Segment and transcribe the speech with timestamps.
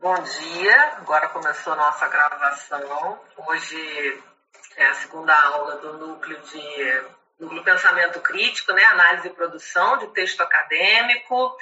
[0.00, 3.20] Bom dia, agora começou a nossa gravação.
[3.48, 4.22] Hoje
[4.76, 7.02] é a segunda aula do núcleo de
[7.40, 8.84] núcleo pensamento crítico, né?
[8.84, 11.52] análise e produção de texto acadêmico,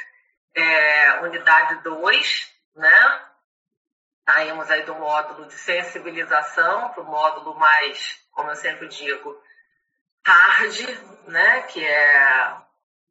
[0.55, 3.21] é, unidade 2, né?
[4.29, 9.35] Saímos aí do módulo de sensibilização para o módulo mais, como eu sempre digo,
[10.27, 10.79] hard,
[11.27, 11.63] né?
[11.63, 12.57] Que é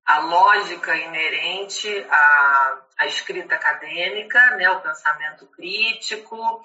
[0.06, 6.62] a lógica inerente à, à escrita acadêmica, né, o pensamento crítico,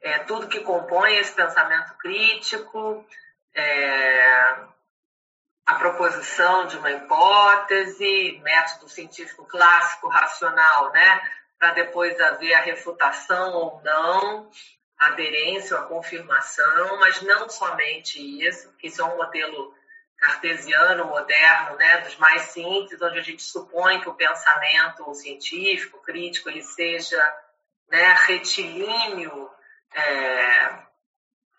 [0.00, 3.06] é, tudo que compõe esse pensamento crítico,
[3.54, 4.56] é,
[5.66, 11.20] a proposição de uma hipótese, método científico clássico racional, né,
[11.58, 14.50] para depois haver a refutação ou não,
[14.98, 19.74] a aderência ou a confirmação, mas não somente isso, porque isso é um modelo
[20.18, 26.48] cartesiano moderno, né, dos mais simples, onde a gente supõe que o pensamento científico, crítico,
[26.48, 27.22] ele seja
[27.88, 29.50] né, retilíneo
[29.94, 30.78] é,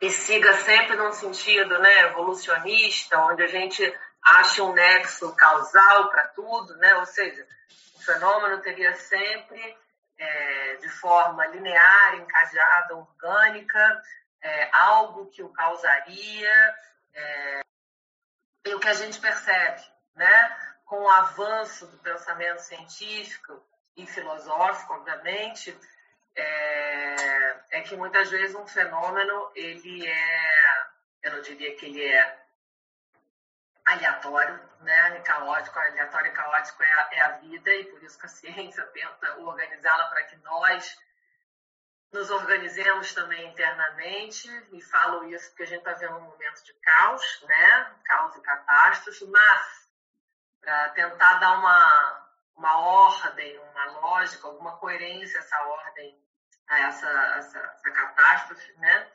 [0.01, 6.27] e siga sempre num sentido né, evolucionista, onde a gente acha um nexo causal para
[6.27, 7.47] tudo, né, ou seja,
[7.95, 9.77] o fenômeno teria sempre
[10.17, 14.01] é, de forma linear, encadeada, orgânica,
[14.41, 16.75] é, algo que o causaria,
[17.13, 17.61] é,
[18.67, 19.81] o que a gente percebe,
[20.15, 23.63] né, com o avanço do pensamento científico
[23.95, 25.77] e filosófico, obviamente,
[26.35, 30.87] é, é que muitas vezes um fenômeno ele é,
[31.23, 32.39] eu não diria que ele é
[33.85, 38.25] aleatório, né, caótico, aleatório e caótico é a, é a vida e por isso que
[38.25, 40.97] a ciência tenta organizá-la para que nós
[42.11, 46.73] nos organizemos também internamente, e falo isso porque a gente está vendo um momento de
[46.73, 47.95] caos, né?
[48.03, 49.89] Caos e catástrofe, mas
[50.59, 56.19] para tentar dar uma, uma ordem, uma lógica, alguma coerência a essa ordem,
[56.67, 59.11] a essa, essa, essa catástrofe, né?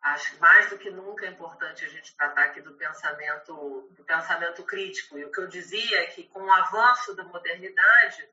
[0.00, 4.04] Acho que mais do que nunca é importante a gente tratar aqui do pensamento, do
[4.04, 5.16] pensamento crítico.
[5.16, 8.28] E o que eu dizia é que com o avanço da modernidade,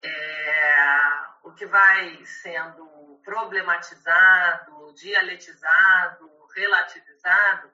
[0.00, 7.70] é, o que vai sendo problematizado, dialetizado, relativizado,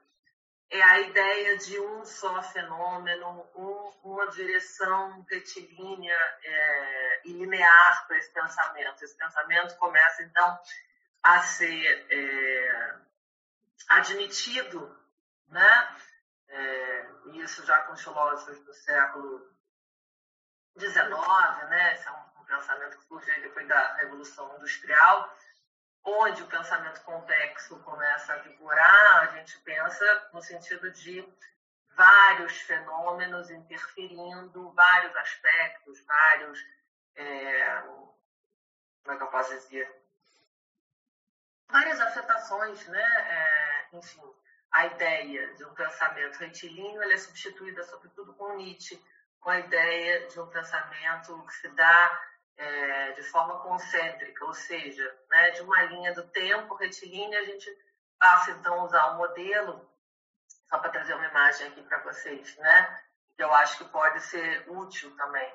[0.70, 8.18] é a ideia de um só fenômeno, um, uma direção retilínea é, e linear para
[8.18, 9.04] esse pensamento.
[9.04, 10.58] Esse pensamento começa, então,
[11.22, 12.94] a ser é,
[13.88, 14.98] admitido,
[15.48, 15.96] né?
[16.48, 19.48] É, isso já com os filósofos do século
[20.76, 21.94] 19, né?
[21.94, 25.36] É um, pensamento que surge depois da Revolução Industrial,
[26.04, 31.26] onde o pensamento complexo começa a vigorar, a gente pensa no sentido de
[31.96, 36.58] vários fenômenos interferindo, vários aspectos, vários.
[37.16, 40.02] É, como é que eu posso dizer?
[41.68, 43.02] Várias afetações, né?
[43.02, 44.22] É, enfim,
[44.70, 49.02] a ideia de um pensamento retilíneo é substituída, sobretudo, com Nietzsche
[49.44, 52.22] com a ideia de um pensamento que se dá
[52.56, 57.68] é, de forma concêntrica, ou seja, né, de uma linha do tempo retilínea, a gente
[58.18, 59.88] passa então a usar um modelo,
[60.68, 63.00] só para trazer uma imagem aqui para vocês, né,
[63.36, 65.52] que eu acho que pode ser útil também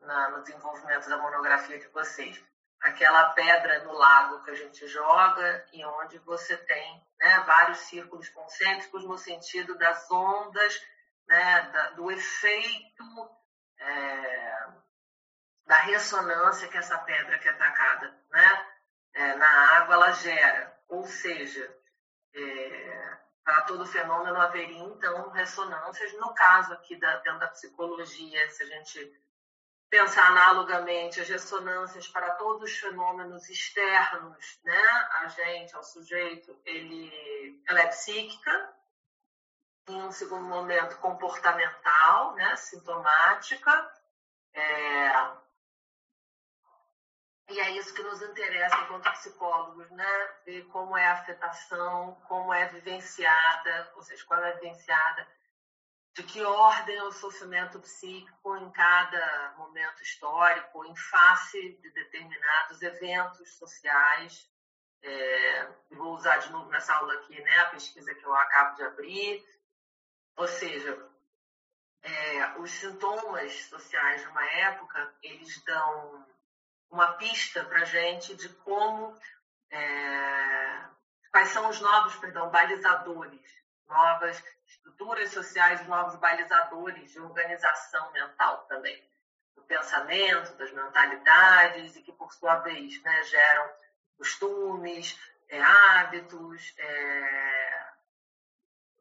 [0.00, 2.42] na, no desenvolvimento da monografia de vocês.
[2.80, 8.28] Aquela pedra no lago que a gente joga e onde você tem né, vários círculos
[8.28, 10.80] concêntricos no sentido das ondas
[11.26, 13.04] né, da, do efeito
[13.80, 14.66] é,
[15.68, 18.66] da ressonância que essa pedra que é atacada né,
[19.12, 20.74] é, na água ela gera.
[20.88, 21.76] Ou seja,
[22.34, 26.14] é, para todo fenômeno haveria, então, ressonâncias.
[26.14, 29.22] No caso aqui da, dentro da psicologia, se a gente
[29.90, 34.82] pensar analogamente as ressonâncias para todos os fenômenos externos, né,
[35.20, 38.74] a gente, ao sujeito, ele, ela é psíquica,
[39.86, 43.92] em um segundo momento comportamental, né, sintomática,
[44.54, 45.47] é...
[47.48, 52.52] e é isso que nos interessa enquanto psicólogos, né, ver como é a afetação, como
[52.52, 55.26] é vivenciada, ou seja, quando é vivenciada,
[56.14, 62.82] de que ordem é o sofrimento psíquico em cada momento histórico, em face de determinados
[62.82, 64.50] eventos sociais.
[65.00, 68.82] É, vou usar de novo nessa aula aqui né, a pesquisa que eu acabo de
[68.82, 69.46] abrir,
[70.36, 71.08] ou seja,
[72.02, 76.26] é, os sintomas sociais de uma época, eles dão
[76.90, 79.16] uma pista para a gente de como,
[79.70, 80.84] é,
[81.30, 83.40] quais são os novos, perdão, balizadores,
[83.86, 89.06] novas estruturas sociais, novos balizadores de organização mental também.
[89.54, 93.68] do pensamento, das mentalidades, e que, por sua vez, né, geram
[94.16, 95.18] costumes,
[95.48, 97.88] é, hábitos, é,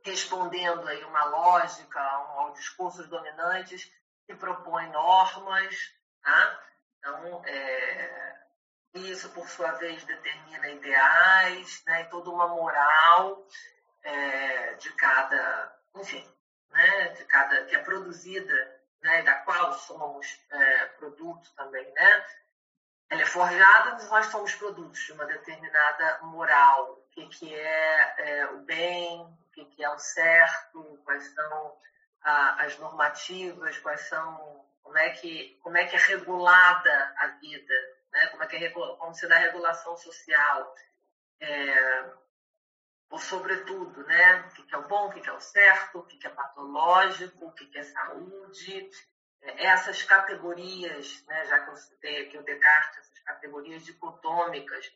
[0.04, 3.92] respondendo aí uma lógica ao discursos dominantes
[4.26, 6.67] que propõem normas, tá?
[7.00, 8.36] Então, é,
[8.94, 13.46] isso, por sua vez, determina ideais, né, e toda uma moral
[14.04, 16.28] é, de cada, enfim,
[16.72, 22.26] né, de cada que é produzida, né, da qual somos é, produto também, né?
[23.10, 26.92] Ela é forjada, mas nós somos produtos de uma determinada moral.
[26.92, 31.78] O que, que é, é o bem, o que, que é o certo, quais são
[32.22, 37.74] a, as normativas, quais são como é que como é que é regulada a vida,
[38.10, 38.28] né?
[38.28, 40.74] Como é que é como se dá a regulação social,
[41.42, 42.06] é,
[43.10, 44.46] ou sobretudo, né?
[44.48, 47.52] O que é o bom, o que é o certo, o que é patológico, o
[47.52, 48.90] que é saúde,
[49.42, 51.46] é, essas categorias, né?
[51.46, 54.90] Já que eu citei aqui o Descartes, essas categorias dicotômicas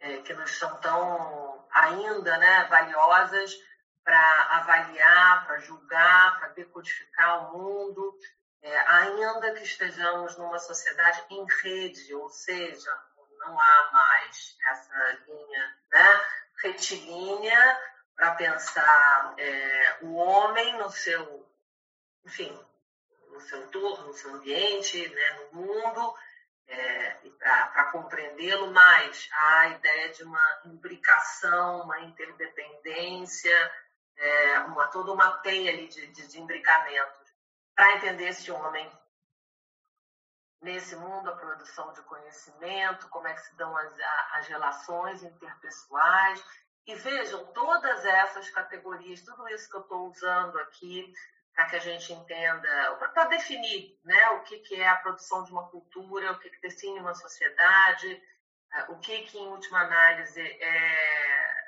[0.00, 2.64] é, que nos são tão ainda, né?
[2.70, 3.54] Valiosas
[4.02, 8.18] para avaliar, para julgar, para decodificar o mundo,
[8.66, 12.90] é, ainda que estejamos numa sociedade em rede, ou seja,
[13.38, 16.24] não há mais essa linha né,
[16.64, 17.80] retilínea
[18.16, 21.48] para pensar é, o homem no seu,
[22.24, 22.58] enfim,
[23.28, 26.14] no seu entorno, no seu ambiente, né, no mundo,
[26.66, 33.72] é, e para compreendê-lo mais, a ideia de uma imbricação, uma interdependência,
[34.16, 37.15] é, uma, toda uma teia de, de, de imbricamentos
[37.76, 38.90] para entender esse homem
[40.62, 43.92] nesse mundo, a produção de conhecimento, como é que se dão as,
[44.32, 46.42] as relações interpessoais.
[46.86, 51.12] E vejam, todas essas categorias, tudo isso que eu estou usando aqui,
[51.54, 55.52] para que a gente entenda, para definir né, o que, que é a produção de
[55.52, 58.22] uma cultura, o que, que define uma sociedade,
[58.72, 61.66] é, o que, que em última análise, é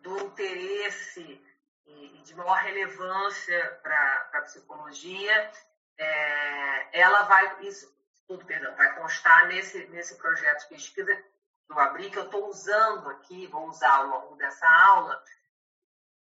[0.00, 1.40] do interesse
[1.86, 5.50] e, de maior relevância para a psicologia,
[5.98, 7.92] é, ela vai, isso
[8.26, 11.24] tudo, perdão, vai constar nesse, nesse projeto de pesquisa
[11.72, 15.22] eu abri, que eu estou usando aqui, vou usar ao longo dessa aula,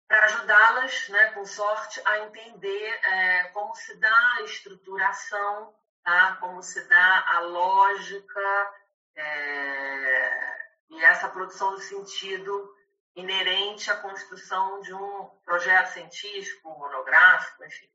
[0.07, 5.73] para ajudá-las, né, com sorte, a entender é, como se dá a estruturação,
[6.03, 6.37] tá?
[6.39, 8.73] como se dá a lógica
[9.15, 10.57] é,
[10.89, 12.75] e essa produção do sentido
[13.19, 17.89] inerente à construção de um projeto científico, monográfico, enfim.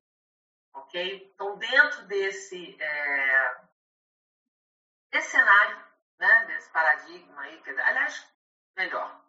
[0.73, 1.33] Ok?
[1.35, 3.57] Então, dentro desse, é,
[5.11, 5.85] desse cenário,
[6.19, 8.27] né, desse paradigma aí, que, aliás,
[8.77, 9.25] melhor,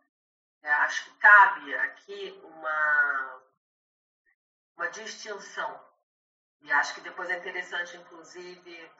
[0.63, 3.43] é, acho que cabe aqui uma,
[4.77, 5.85] uma distinção,
[6.61, 8.91] e acho que depois é interessante, inclusive,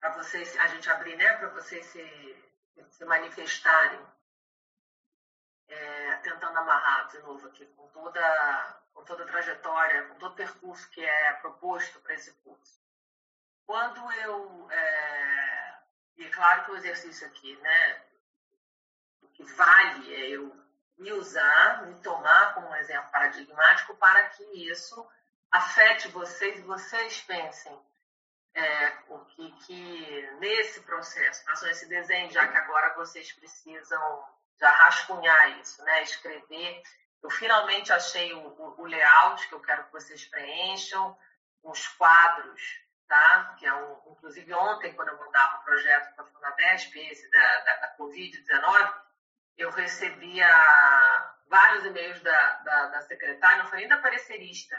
[0.00, 2.52] para vocês, a gente abrir, né, para vocês se,
[2.90, 4.00] se manifestarem
[5.68, 10.36] é, tentando amarrar de novo aqui com toda, com toda a trajetória, com todo o
[10.36, 12.80] percurso que é proposto para esse curso.
[13.66, 14.70] Quando eu.
[14.70, 15.78] É,
[16.16, 18.02] e é claro que o exercício aqui, né?
[19.22, 20.54] O que vale é eu
[20.98, 25.08] me usar, me tomar como um exemplo paradigmático para que isso
[25.50, 27.78] afete vocês e vocês pensem
[28.54, 34.24] é, o que, que nesse processo, façam esse desenho, já que agora vocês precisam
[34.60, 36.02] já rascunhar isso, né?
[36.02, 36.82] Escrever.
[37.22, 41.16] Eu finalmente achei o, o, o layout que eu quero que vocês preencham,
[41.62, 42.60] os quadros,
[43.08, 43.54] tá?
[43.58, 47.60] Que é um, inclusive ontem, quando eu mandava o projeto para a Funabesp, esse da,
[47.60, 48.94] da, da Covid-19,
[49.58, 50.48] eu recebia
[51.46, 54.74] vários e-mails da, da, da secretária, não foi nem da parecerista,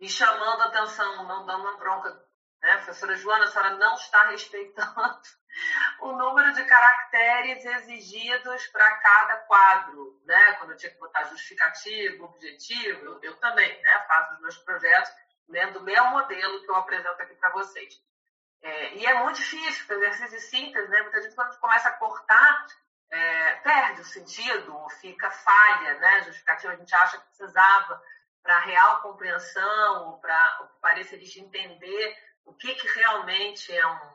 [0.00, 2.24] me chamando a atenção, não dando uma bronca
[2.64, 2.76] né?
[2.78, 5.20] Professora Joana, a senhora não está respeitando
[6.00, 10.54] o número de caracteres exigidos para cada quadro, né?
[10.54, 14.04] Quando eu tinha que botar justificativo, objetivo, eu, eu também, né?
[14.08, 15.12] Faço os meus projetos
[15.46, 18.02] dentro do mesmo modelo que eu apresento aqui para vocês.
[18.62, 21.02] É, e é muito difícil, porque exercício de síntese, né?
[21.02, 22.66] Muita gente, quando a gente começa a cortar,
[23.10, 26.22] é, perde o sentido, fica falha, né?
[26.22, 28.02] Justificativa, a gente acha que precisava
[28.42, 34.14] para real compreensão, para o parecerista entender o que, que realmente é, um,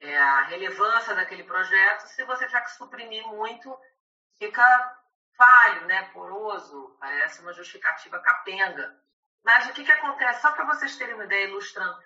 [0.00, 3.78] é a relevância daquele projeto, se você tiver que suprimir muito,
[4.38, 4.98] fica
[5.36, 8.96] falho, né, poroso, parece uma justificativa capenga.
[9.44, 10.40] Mas o que, que acontece?
[10.40, 12.00] Só para vocês terem uma ideia ilustrando,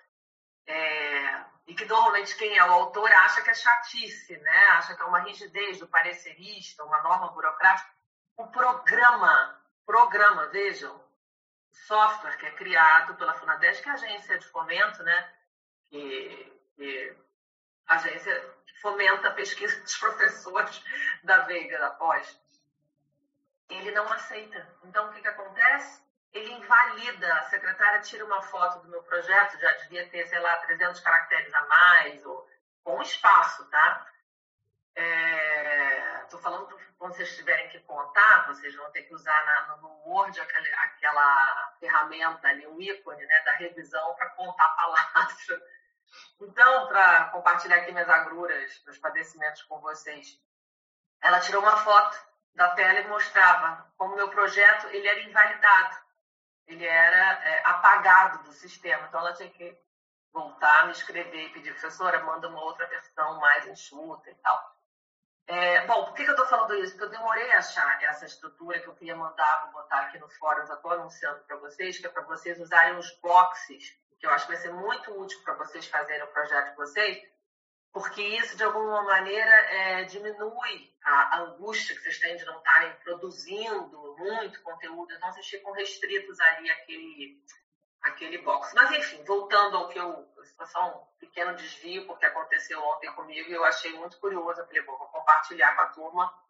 [0.65, 4.67] é, e que normalmente quem é o autor acha que é chatice, né?
[4.71, 7.89] acha que é uma rigidez do parecerista, uma norma burocrática.
[8.37, 11.01] O programa, programa, vejam,
[11.71, 15.33] software que é criado pela Funadesc, que é a agência de fomento, né?
[15.89, 17.15] Que que
[17.87, 20.83] a agência fomenta a pesquisa dos professores
[21.23, 22.39] da Veiga, da pós.
[23.69, 24.65] Ele não aceita.
[24.83, 26.01] Então, o que, que acontece?
[26.31, 27.33] Ele invalida.
[27.33, 31.53] A secretária tira uma foto do meu projeto, já devia ter, sei lá, 300 caracteres
[31.53, 32.47] a mais, ou
[32.83, 34.07] com espaço, tá?
[36.23, 39.77] Estou é, falando para quando vocês tiverem que contar, vocês vão ter que usar na,
[39.77, 45.61] no Word aquela, aquela ferramenta ali, o ícone né, da revisão para contar a palavra.
[46.39, 50.39] Então, para compartilhar aqui minhas agruras, meus padecimentos com vocês,
[51.21, 52.17] ela tirou uma foto
[52.53, 55.97] da tela e mostrava como meu projeto ele era invalidado,
[56.67, 59.07] ele era é, apagado do sistema.
[59.07, 59.77] Então, ela tinha que
[60.31, 64.77] voltar, me escrever e pedir, professora, manda uma outra versão mais enxuta e tal.
[65.47, 66.91] É, bom, por que, que eu estou falando isso?
[66.91, 70.35] Porque eu demorei a achar essa estrutura que eu queria mandar, vou botar aqui nos
[70.35, 74.45] fóruns, estou anunciando para vocês, que é para vocês usarem os boxes, que eu acho
[74.45, 77.21] que vai ser muito útil para vocês fazerem o projeto de vocês,
[77.93, 82.93] porque isso, de alguma maneira, é, diminui a, angústia que vocês têm de não estarem
[82.97, 87.43] produzindo muito conteúdo, então vocês ficam restritos ali àquele,
[88.03, 88.73] àquele box.
[88.75, 90.27] Mas, enfim, voltando ao que eu
[90.65, 94.59] só um pequeno desvio, porque aconteceu ontem comigo e eu achei muito curioso.
[94.59, 96.47] Eu falei, vou compartilhar com a turma.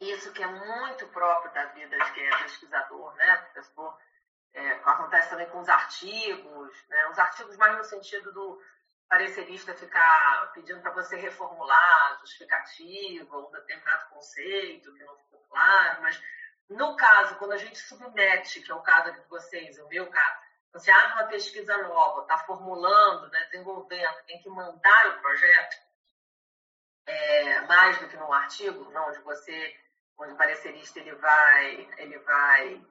[0.00, 3.96] Isso que é muito próprio da vida de quem é pesquisador, né, professor?
[4.54, 7.08] É, acontece também com os artigos, né?
[7.08, 8.60] os artigos mais no sentido do
[9.08, 16.22] parecerista ficar pedindo para você reformular justificativa, um determinado conceito que não ficou claro, mas
[16.68, 20.40] no caso, quando a gente submete, que é o caso de vocês, o meu caso,
[20.72, 25.76] você abre uma pesquisa nova, está formulando, né, desenvolvendo, tem que mandar o projeto,
[27.04, 29.76] é, mais do que num artigo, não, onde você,
[30.16, 32.86] onde o parecerista ele vai, ele vai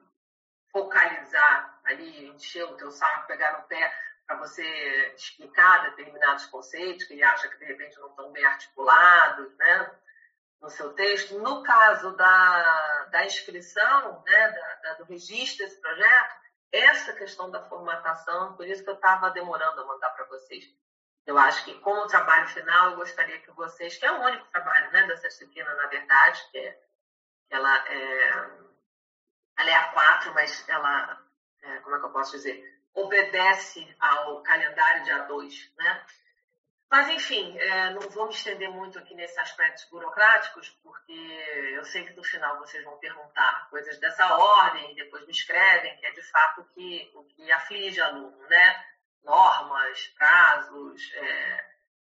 [0.72, 3.92] focalizar ali, encher o teu saco, pegar no pé
[4.26, 4.64] para você
[5.14, 9.90] explicar determinados conceitos que ele acha que de repente não estão bem articulados, né,
[10.60, 11.38] no seu texto.
[11.38, 17.62] No caso da, da inscrição, né, da, da, do registro desse projeto, essa questão da
[17.68, 20.64] formatação, por isso que eu estava demorando a mandar para vocês.
[21.26, 24.90] Eu acho que, como trabalho final, eu gostaria que vocês, que é o único trabalho
[24.90, 26.80] né, dessa disciplina, na verdade, que é,
[27.50, 28.50] ela é,
[29.62, 31.22] ela é a quatro, mas ela,
[31.62, 36.04] é, como é que eu posso dizer, obedece ao calendário de A2, né?
[36.90, 41.12] Mas, enfim, é, não vou me estender muito aqui nesses aspectos burocráticos, porque
[41.74, 46.06] eu sei que no final vocês vão perguntar coisas dessa ordem, depois me escrevem, que
[46.06, 48.84] é de fato o que, o que aflige aluno, né?
[49.22, 51.64] Normas, prazos, é,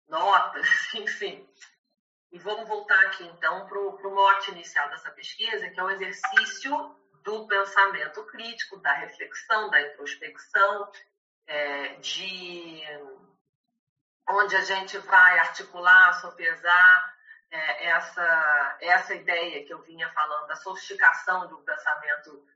[0.07, 1.49] notas, enfim.
[2.31, 6.95] E vamos voltar aqui, então, para o mote inicial dessa pesquisa, que é o exercício
[7.29, 10.91] do pensamento crítico, da reflexão, da introspecção,
[11.47, 12.83] é, de
[14.27, 17.15] onde a gente vai articular, sopesar
[17.51, 22.47] é, essa, essa ideia que eu vinha falando, da sofisticação do pensamento,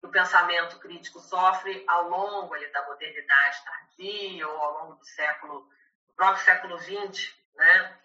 [0.00, 5.68] do pensamento crítico sofre ao longo ali, da modernidade tardia ou ao longo do século,
[6.08, 8.00] do próprio século XX, né?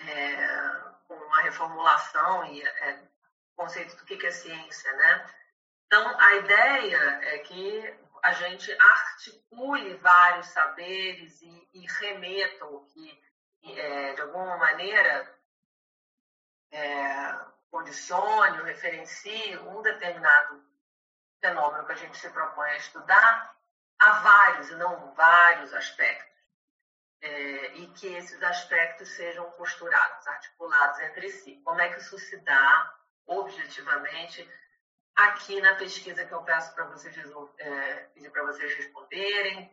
[0.00, 0.36] É,
[1.08, 3.17] com a reformulação e é, o
[3.58, 5.34] conceito do que é ciência, né?
[5.86, 13.22] Então, a ideia é que a gente articule vários saberes e, e remeta o que,
[13.64, 15.36] é, de alguma maneira,
[16.70, 17.38] é,
[17.70, 20.64] condicione ou referencie um determinado
[21.40, 23.56] fenômeno que a gente se propõe a estudar
[23.98, 26.28] a vários e não vários aspectos.
[27.20, 31.60] É, e que esses aspectos sejam costurados, articulados entre si.
[31.64, 32.97] Como é que isso se dá
[33.28, 34.48] objetivamente
[35.14, 37.16] aqui na pesquisa que eu peço para vocês,
[37.58, 39.70] é, pedir para vocês responderem,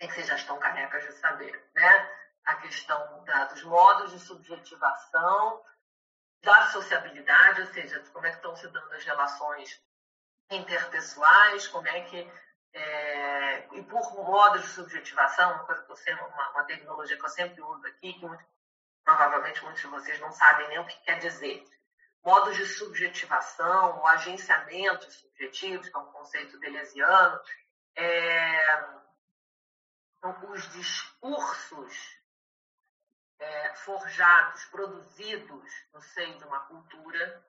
[0.00, 2.10] é que vocês já estão carecas de saber, né?
[2.44, 5.64] A questão da, dos modos de subjetivação,
[6.42, 9.80] da sociabilidade, ou seja, como é que estão se dando as relações
[10.50, 12.30] interpessoais, como é que
[12.74, 17.24] é, e por modos de subjetivação, uma coisa que eu sempre, uma, uma tecnologia que
[17.24, 18.44] eu sempre uso aqui, que muito,
[19.04, 21.64] provavelmente muitos de vocês não sabem nem o que quer dizer
[22.24, 27.40] modos de subjetivação, o agenciamento subjetivo, que é um conceito deleuziano,
[27.96, 29.04] é,
[30.48, 32.18] os discursos
[33.38, 37.44] é, forjados, produzidos no seio de uma cultura,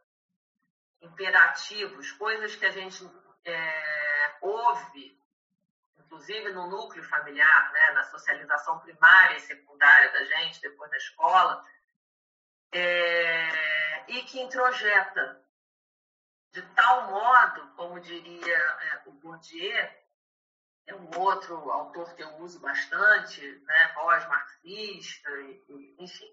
[1.01, 3.10] imperativos, coisas que a gente
[3.46, 5.17] é, ouve,
[5.98, 11.65] inclusive no núcleo familiar, né, na socialização primária e secundária da gente, depois da escola,
[12.74, 13.75] é,
[14.07, 15.45] e que introjeta
[16.55, 19.89] de tal modo, como diria é, o Bourdieu,
[20.88, 25.29] é um outro autor que eu uso bastante, né, voz marxista,
[26.00, 26.31] enfim,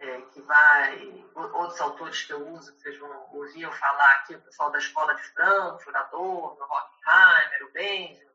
[0.00, 1.24] é, que vai.
[1.34, 5.14] Outros autores que eu uso, vocês vão ouvir eu falar aqui, o pessoal da Escola
[5.14, 8.26] de Frankfurt, Adorno, Horkheimer, o Benjamin.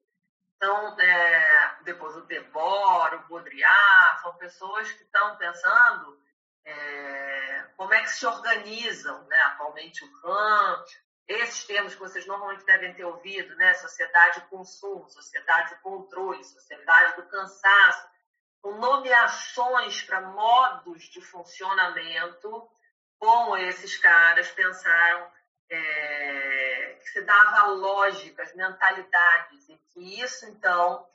[0.55, 6.21] Então, é, depois o Debord, o Baudrillard, são pessoas que estão pensando
[6.65, 9.37] é, como é que se organizam, né?
[9.41, 10.83] atualmente o RAM,
[11.27, 13.73] esses termos que vocês normalmente devem ter ouvido, né?
[13.75, 18.09] Sociedade de consumo, sociedade de controle, sociedade do cansaço,
[18.61, 22.69] com nomeações para modos de funcionamento,
[23.17, 25.31] como esses caras pensaram
[25.69, 31.07] é, que se dava lógicas, mentalidades, e que isso, então,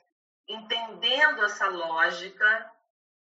[0.47, 2.71] entendendo essa lógica,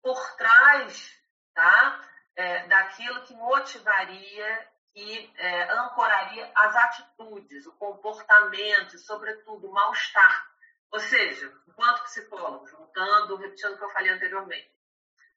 [0.02, 1.16] por trás
[1.56, 2.04] tá,
[2.36, 10.46] é, daquilo que motivaria que é, ancoraria as atitudes, o comportamento e, sobretudo, o mal-estar.
[10.92, 14.70] Ou seja, enquanto psicólogo, juntando, repetindo o que eu falei anteriormente,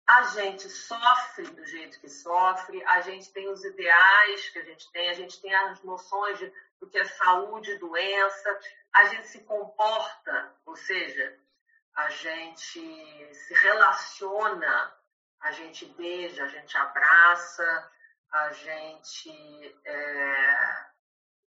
[0.08, 4.92] a gente sofre do jeito que sofre, a gente tem os ideais que a gente
[4.92, 8.60] tem, a gente tem as noções de, do que é saúde, doença,
[8.94, 11.38] a gente se comporta, ou seja,
[11.96, 14.99] a gente se relaciona,
[15.42, 17.92] a gente beija, a gente abraça,
[18.32, 20.86] a gente é,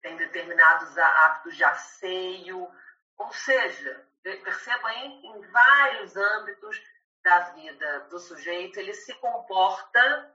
[0.02, 2.70] tem determinados hábitos de asseio,
[3.16, 6.80] ou seja, perceba em, em vários âmbitos
[7.22, 10.34] da vida do sujeito, ele se comporta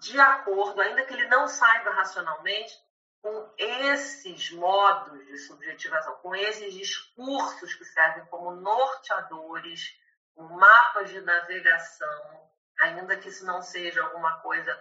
[0.00, 2.80] de acordo, ainda que ele não saiba racionalmente,
[3.22, 9.96] com esses modos de subjetivação, com esses discursos que servem como norteadores,
[10.36, 12.41] mapas de navegação,
[12.82, 14.78] ainda que isso não seja alguma coisa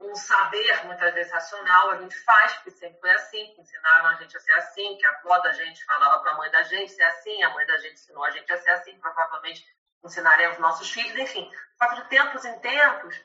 [0.00, 4.14] um saber, muitas vezes, racional, a gente faz, porque sempre foi assim, que ensinaram a
[4.14, 6.92] gente a ser assim, que a avó da gente falava para a mãe da gente
[6.92, 9.64] ser assim, a mãe da gente ensinou a gente a ser assim, provavelmente
[10.04, 11.50] ensinaremos nossos filhos, enfim.
[11.76, 13.18] Só que de tempos em tempos,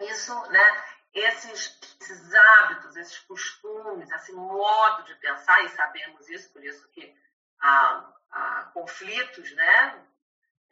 [0.00, 6.64] isso, né, esses, esses hábitos, esses costumes, esse modo de pensar, e sabemos isso, por
[6.64, 7.14] isso que
[7.60, 10.06] há, há conflitos, né,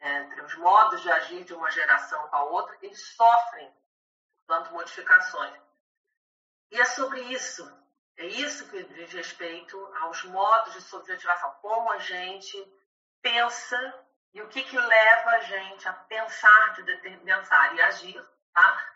[0.01, 3.71] entre os modos de agir de uma geração com a outra, eles sofrem
[4.47, 5.61] quanto modificações.
[6.71, 7.65] E é sobre isso,
[8.17, 12.57] é isso que diz respeito aos modos de subjetivação, como a gente
[13.21, 18.93] pensa e o que, que leva a gente a pensar, de pensar e agir, tá?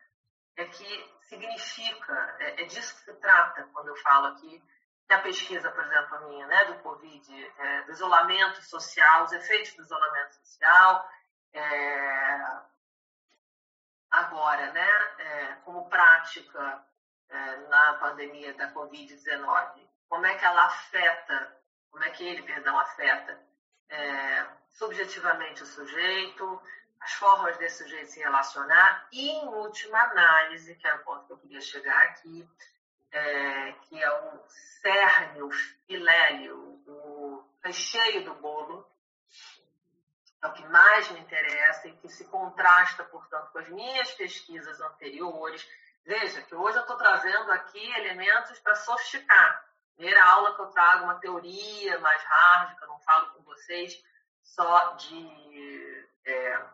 [0.56, 4.62] É que significa, é, é, disso que se trata quando eu falo aqui
[5.14, 9.76] da pesquisa, por exemplo, a minha, né, do Covid, é, do isolamento social, os efeitos
[9.76, 11.08] do isolamento social,
[11.54, 12.62] é,
[14.10, 16.84] agora, né, é, como prática
[17.30, 19.88] é, na pandemia da Covid-19?
[20.10, 21.58] Como é que ela afeta,
[21.92, 23.40] como é que ele, perdão, afeta
[23.90, 26.60] é, subjetivamente o sujeito,
[27.02, 31.34] as formas desse sujeito se relacionar e, em última análise, que é o ponto que
[31.34, 32.50] eu queria chegar aqui,
[33.14, 34.44] é, que é o
[34.82, 35.52] cerne, o
[35.86, 38.86] filé, o, recheio do bolo,
[40.42, 44.82] é o que mais me interessa e que se contrasta, portanto, com as minhas pesquisas
[44.82, 45.66] anteriores.
[46.04, 49.66] Veja que hoje eu estou trazendo aqui elementos para sofisticar.
[49.96, 54.04] Primeira aula que eu trago uma teoria mais hard, que eu não falo com vocês
[54.42, 56.66] só de, é,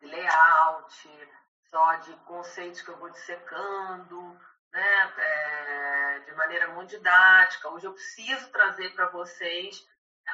[0.00, 1.28] de layout,
[1.70, 4.40] só de conceitos que eu vou dissecando,
[4.74, 7.68] né, é, de maneira muito didática.
[7.68, 9.86] Hoje eu preciso trazer para vocês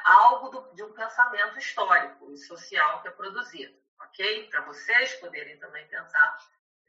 [0.03, 4.49] algo do, de um pensamento histórico e social que é produzido, ok?
[4.49, 6.37] Para vocês poderem também pensar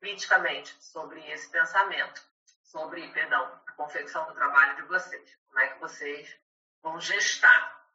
[0.00, 2.22] criticamente sobre esse pensamento,
[2.62, 6.40] sobre, perdão, a confecção do trabalho de vocês, como é que vocês
[6.82, 7.86] vão gestar.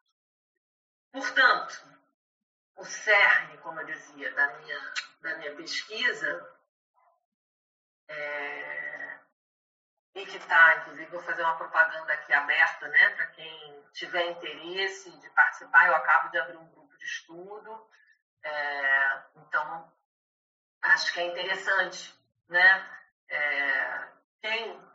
[1.10, 1.82] Portanto,
[2.76, 6.58] o cerne, como eu dizia, da minha, da minha pesquisa
[8.06, 8.97] é,
[10.14, 15.10] e que está, inclusive, vou fazer uma propaganda aqui aberta, né, para quem tiver interesse
[15.18, 15.86] de participar.
[15.88, 17.90] Eu acabo de abrir um grupo de estudo,
[18.42, 19.92] é, então
[20.82, 22.14] acho que é interessante,
[22.48, 22.98] né?
[23.28, 24.08] É,
[24.40, 24.88] quem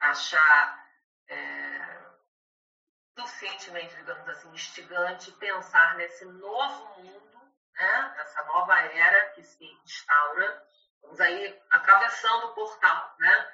[0.00, 0.86] achar
[1.28, 2.00] é,
[3.18, 8.14] suficientemente, digamos assim, instigante pensar nesse novo mundo, né?
[8.18, 10.66] Essa nova era que se instaura.
[11.02, 13.52] Vamos aí atravessando o portal, né?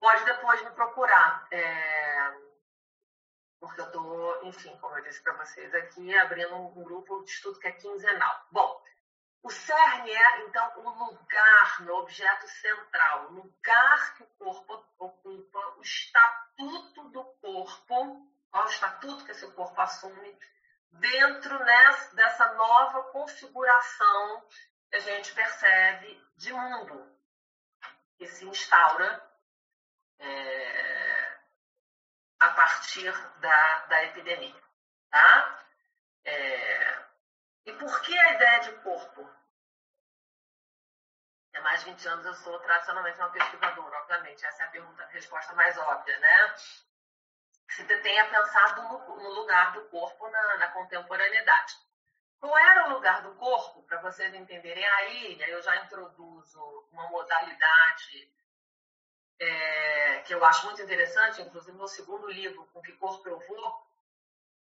[0.00, 1.46] Pode depois me procurar.
[1.52, 2.50] É,
[3.60, 7.60] porque eu estou, enfim, como eu disse para vocês aqui, abrindo um grupo de estudo
[7.60, 8.46] que é quinzenal.
[8.50, 8.82] Bom,
[9.42, 15.58] o cerne é, então, o lugar no objeto central, o lugar que o corpo ocupa,
[15.76, 20.38] o estatuto do corpo, qual o estatuto que esse corpo assume
[20.92, 24.44] dentro né, dessa nova configuração
[24.90, 27.16] que a gente percebe de mundo
[28.18, 29.29] que se instaura
[30.20, 31.38] é,
[32.40, 34.60] a partir da, da epidemia.
[35.10, 35.64] Tá?
[36.24, 37.04] É,
[37.66, 39.28] e por que a ideia de corpo?
[41.54, 44.44] Há mais de 20 anos eu sou tradicionalmente uma pesquisadora, obviamente.
[44.46, 46.54] Essa é a pergunta, a resposta mais óbvia, né?
[47.70, 51.74] Se tenha pensado no, no lugar do corpo na, na contemporaneidade.
[52.40, 54.84] Qual era o lugar do corpo, para vocês entenderem?
[54.84, 58.32] Aí eu já introduzo uma modalidade
[59.40, 63.90] é, que eu acho muito interessante, inclusive no segundo livro, Com que Corpo Eu Vou,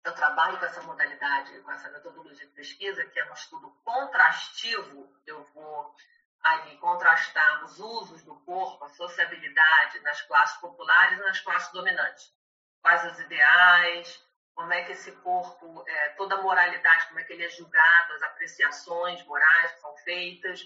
[0.04, 5.12] eu trabalho com essa modalidade, com essa metodologia de pesquisa, que é um estudo contrastivo.
[5.26, 5.94] Eu vou
[6.42, 12.32] ali contrastar os usos do corpo, a sociabilidade nas classes populares e nas classes dominantes.
[12.80, 17.32] Quais os ideais, como é que esse corpo, é, toda a moralidade, como é que
[17.32, 20.62] ele é julgado, as apreciações morais que são feitas,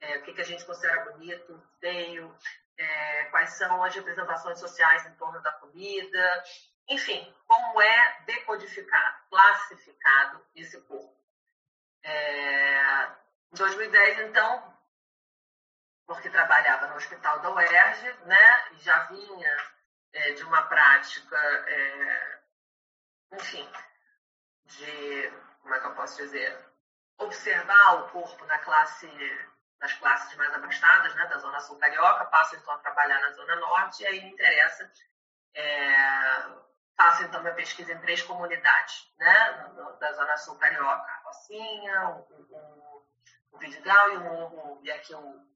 [0.00, 2.36] é, o que, que a gente considera bonito, feio,
[2.76, 6.44] é, quais são as representações sociais em torno da comida,
[6.88, 11.16] enfim, como é decodificado, classificado esse corpo.
[12.02, 13.04] É,
[13.52, 14.76] em 2010, então,
[16.06, 19.56] porque trabalhava no hospital da UERJ, né, e já vinha
[20.12, 22.40] é, de uma prática é,
[23.32, 23.68] enfim,
[24.64, 25.32] de,
[25.62, 26.58] como é que eu posso dizer,
[27.18, 29.06] observar o corpo na classe,
[29.80, 33.56] nas classes mais abastadas, né, da Zona Sul Carioca, passo então a trabalhar na Zona
[33.56, 34.90] Norte, e aí me interessa,
[35.54, 35.90] é,
[36.96, 42.20] faço então minha pesquisa em três comunidades, né, da Zona Sul Carioca, a Rocinha, o,
[42.50, 43.06] o,
[43.52, 45.46] o Vidigal e o e aqui o,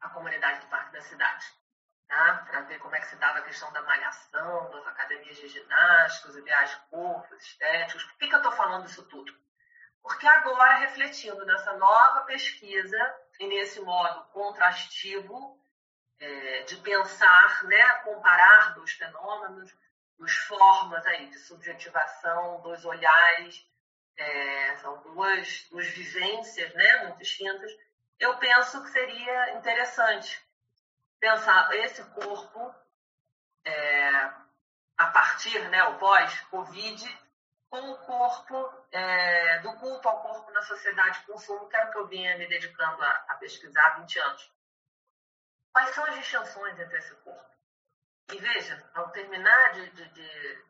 [0.00, 1.46] a comunidade do Parque da Cidade
[2.08, 2.44] tá?
[2.48, 6.28] para ver como é que se dava a questão da malhação, das academias de ginástica,
[6.28, 8.04] os ideais de corpo, estéticos.
[8.04, 9.32] Por que, que eu estou falando isso tudo?
[10.06, 12.96] Porque agora, refletindo nessa nova pesquisa
[13.40, 15.60] e nesse modo contrastivo
[16.20, 19.76] é, de pensar, né, comparar dos fenômenos,
[20.16, 23.68] dos formas aí de subjetivação, dos olhares,
[24.16, 27.72] é, são duas, duas vivências né, muito distintas,
[28.20, 30.40] eu penso que seria interessante
[31.18, 32.72] pensar esse corpo
[33.64, 34.10] é,
[34.96, 37.25] a partir, né, o pós-Covid,
[37.80, 41.92] com o corpo, é, do culto ao corpo na sociedade de consumo, que era o
[41.92, 44.52] que eu vinha me dedicando a, a pesquisar há 20 anos.
[45.72, 47.44] Quais são as distinções entre esse corpo?
[48.32, 50.64] E veja, ao terminar de, de, de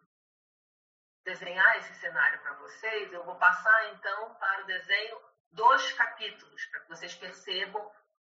[1.24, 5.20] desenhar esse cenário para vocês, eu vou passar então para o desenho
[5.52, 7.92] dos capítulos, para que vocês percebam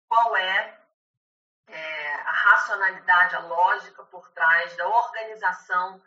[0.09, 0.83] qual é
[1.69, 6.03] é, a racionalidade, a lógica por trás da organização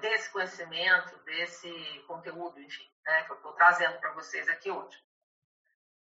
[0.00, 5.02] desse conhecimento, desse conteúdo, enfim, né, que eu estou trazendo para vocês aqui hoje.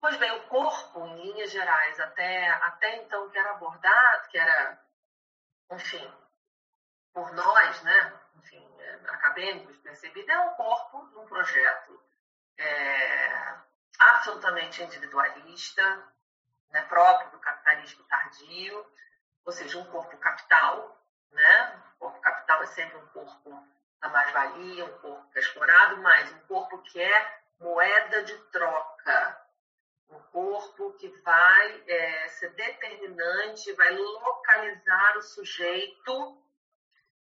[0.00, 4.81] Pois bem, o corpo, em linhas gerais, até, até então que era abordado, que era,
[5.72, 6.14] enfim,
[7.12, 12.02] por nós, né, enfim, é, acadêmicos percebido, é o corpo de um projeto
[12.57, 13.54] é,
[13.98, 16.12] absolutamente individualista,
[16.70, 18.87] né, próprio do capitalismo tardio,
[19.44, 20.97] ou seja, um corpo capital.
[21.33, 21.83] Né?
[21.97, 23.69] O corpo capital é sempre um corpo
[24.01, 29.47] da mais-valia, um corpo que é explorado, mas um corpo que é moeda de troca,
[30.11, 36.43] um corpo que vai é, ser determinante, vai localizar o sujeito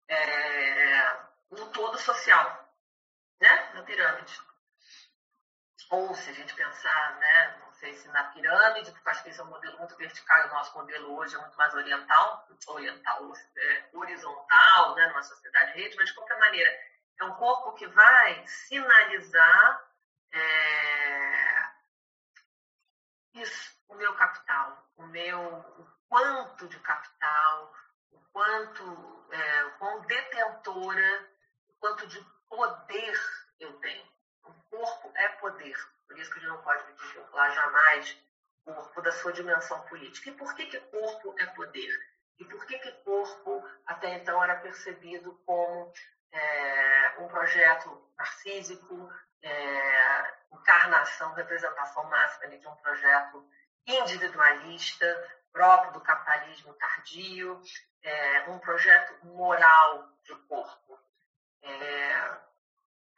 [0.07, 1.17] é,
[1.51, 2.69] no todo social,
[3.39, 3.71] né?
[3.73, 4.39] na pirâmide.
[5.89, 9.43] Ou se a gente pensar né, sei se na pirâmide, porque acho que esse é
[9.43, 14.95] um modelo muito vertical o nosso modelo hoje é muito mais oriental, oriental, é, horizontal,
[14.95, 16.69] né, numa sociedade rede, mas de qualquer maneira,
[17.19, 19.87] é um corpo que vai sinalizar
[20.31, 21.71] é,
[23.35, 27.73] isso, o meu capital, o meu o quanto de capital,
[28.11, 31.29] o quanto, é, o quão detentora,
[31.69, 33.19] o quanto de poder
[33.59, 34.07] eu tenho.
[34.43, 35.75] O corpo é poder.
[36.07, 38.17] Por isso que gente não pode vincular jamais
[38.65, 40.29] o corpo da sua dimensão política.
[40.29, 41.91] E por que, que corpo é poder?
[42.39, 45.91] E por que, que corpo até então era percebido como
[46.31, 53.47] é, um projeto narcísico, é, encarnação, representação máxima de um projeto
[53.85, 57.61] individualista, próprio do capitalismo tardio,
[58.03, 60.99] é, um projeto moral de corpo.
[61.61, 62.37] É,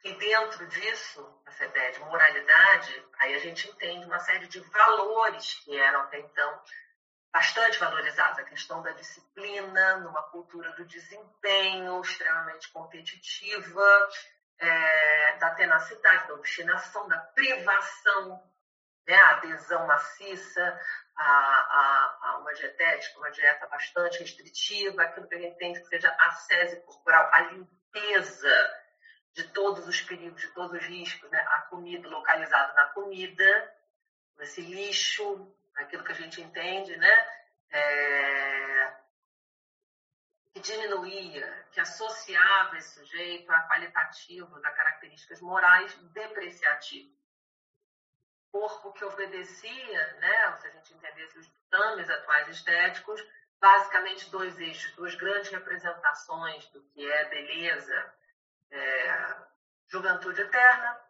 [0.02, 5.54] e dentro disso, essa ideia de moralidade, aí a gente entende uma série de valores
[5.62, 6.62] que eram até então
[7.30, 8.38] bastante valorizados.
[8.38, 14.08] A questão da disciplina, numa cultura do desempenho extremamente competitiva,
[14.58, 18.42] é, da tenacidade, da obstinação, da privação,
[19.06, 20.80] né, a adesão maciça
[21.16, 25.84] a, a, a, uma dietética, uma dieta bastante restritiva, aquilo que a gente tem que
[25.84, 28.79] seja a sese corporal, a limpeza
[29.40, 31.40] de todos os perigos, de todos os riscos, né?
[31.40, 33.74] a comida localizada na comida,
[34.36, 37.28] nesse lixo, aquilo que a gente entende, né?
[37.72, 38.96] É...
[40.52, 47.18] que diminuía, que associava esse sujeito a qualitativos, a características morais depreciativas.
[48.52, 50.56] Corpo que obedecia, né?
[50.56, 53.24] se a gente entendesse os ditames atuais estéticos,
[53.60, 58.19] basicamente dois eixos, duas grandes representações do que é beleza,
[58.70, 59.36] é,
[59.88, 61.00] juventude eterna,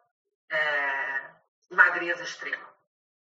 [0.51, 1.29] é,
[1.69, 2.67] magreza extrema.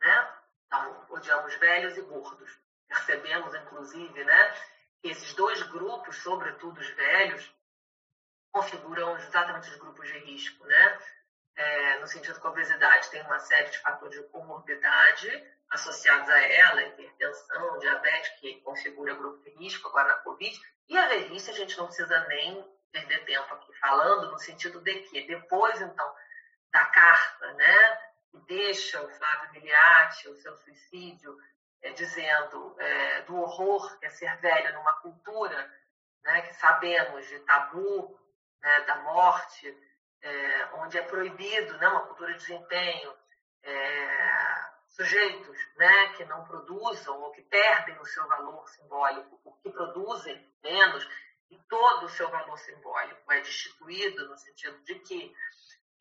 [0.02, 0.34] Né?
[0.68, 2.60] Então, odiamos velhos e gordos.
[2.88, 4.54] Percebemos, inclusive, né,
[5.02, 7.54] que esses dois grupos, sobretudo os velhos,
[8.52, 10.66] configuram exatamente os grupos de risco.
[10.66, 11.00] Né?
[11.56, 16.42] É, no sentido que a obesidade tem uma série de fatores de comorbidade associados a
[16.42, 21.54] ela, hipertensão, diabetes, que configura grupo de risco agora na Covid, e a velhice a
[21.54, 26.16] gente não precisa nem perder tempo aqui falando, no sentido de que depois, então,
[26.72, 28.00] da carta, né,
[28.48, 31.36] deixa o Flávio Miliati, o seu suicídio,
[31.82, 35.72] é, dizendo é, do horror que é ser velho numa cultura
[36.24, 38.20] né, que sabemos de tabu,
[38.62, 39.78] né, da morte,
[40.22, 43.16] é, onde é proibido, né, uma cultura de desempenho,
[43.64, 49.70] é, sujeitos né, que não produzam ou que perdem o seu valor simbólico, ou que
[49.70, 51.08] produzem menos,
[51.50, 55.36] e todo o seu valor simbólico é destituído no sentido de que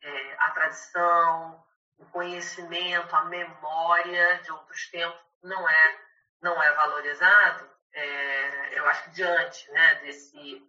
[0.01, 1.65] é, a tradição,
[1.97, 6.09] o conhecimento, a memória de outros tempos não é
[6.41, 7.69] não é valorizado.
[7.91, 10.65] É, eu acho que diante né, desse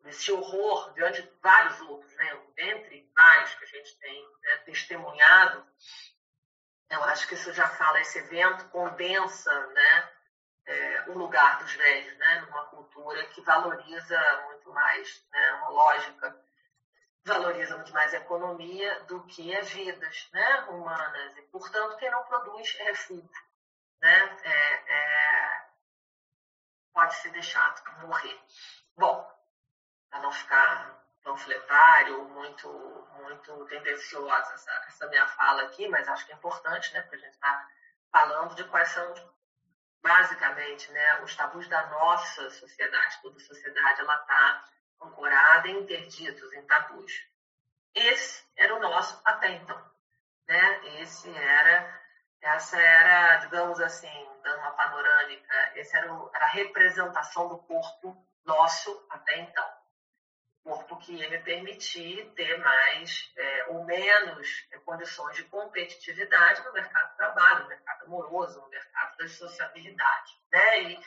[0.00, 5.66] desse horror, diante de vários outros, né, entre vários que a gente tem né, testemunhado,
[6.90, 10.12] eu acho que isso já fala esse evento condensa, né,
[10.68, 16.48] é, o lugar dos velhos, né, numa cultura que valoriza muito mais, né, uma lógica
[17.28, 21.36] valoriza muito mais a economia do que as vidas né, humanas.
[21.36, 23.28] E, portanto, quem não produz é refúgio.
[24.00, 24.36] Né?
[24.44, 25.68] É, é,
[26.92, 28.40] pode ser deixado morrer.
[28.96, 29.30] Bom,
[30.10, 32.68] para não ficar panfletário, muito,
[33.12, 37.18] muito tendenciosa essa, essa minha fala aqui, mas acho que é importante, né, porque a
[37.18, 37.68] gente está
[38.10, 39.37] falando de quais são
[40.08, 43.20] basicamente, né, os tabus da nossa sociedade.
[43.20, 44.64] Toda sociedade ela está
[45.02, 47.12] ancorada em interditos, em tabus.
[47.94, 49.78] Esse era o nosso até então,
[50.48, 51.00] né?
[51.00, 52.00] Esse era,
[52.40, 58.16] essa era, digamos assim, dando uma panorâmica, esse era, o, era a representação do corpo
[58.44, 59.78] nosso até então
[60.68, 66.72] corpo que ia me permitir ter mais é, ou menos é, condições de competitividade no
[66.74, 68.87] mercado de trabalho, no mercado amoroso, no mercado
[69.18, 70.32] da sociabilidade.
[70.52, 70.82] Né?
[70.82, 71.00] E,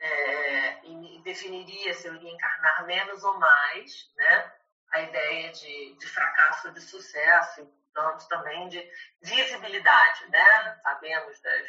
[0.00, 4.52] é, e definiria se eu iria encarnar menos ou mais né?
[4.92, 8.88] a ideia de, de fracasso de sucesso, e tanto também de
[9.22, 10.28] visibilidade.
[10.28, 10.80] Né?
[10.82, 11.66] Sabemos das,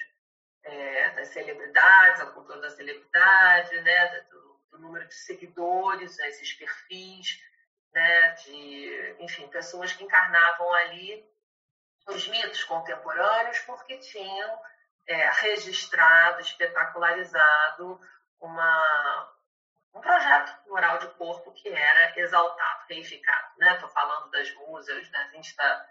[0.64, 4.20] é, das celebridades, a cultura da celebridade, né?
[4.30, 7.40] do, do número de seguidores, né, esses perfis,
[7.94, 11.26] né, de, enfim, pessoas que encarnavam ali
[12.10, 14.60] os mitos contemporâneos porque tinham
[15.08, 18.00] é, registrado, espetacularizado
[18.40, 19.34] uma,
[19.94, 23.48] um projeto moral de corpo que era exaltado, reificado.
[23.62, 23.94] Estou né?
[23.94, 25.90] falando das musas, das Insta,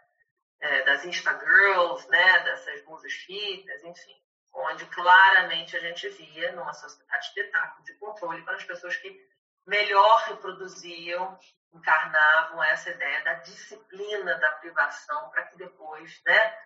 [0.60, 2.38] é, das Insta Girls, né?
[2.40, 4.24] dessas musas fitness, enfim
[4.54, 9.28] onde claramente a gente via numa sociedade espetáculo de controle para as pessoas que
[9.66, 11.38] melhor reproduziam,
[11.72, 16.58] encarnavam essa ideia da disciplina da privação para que depois né,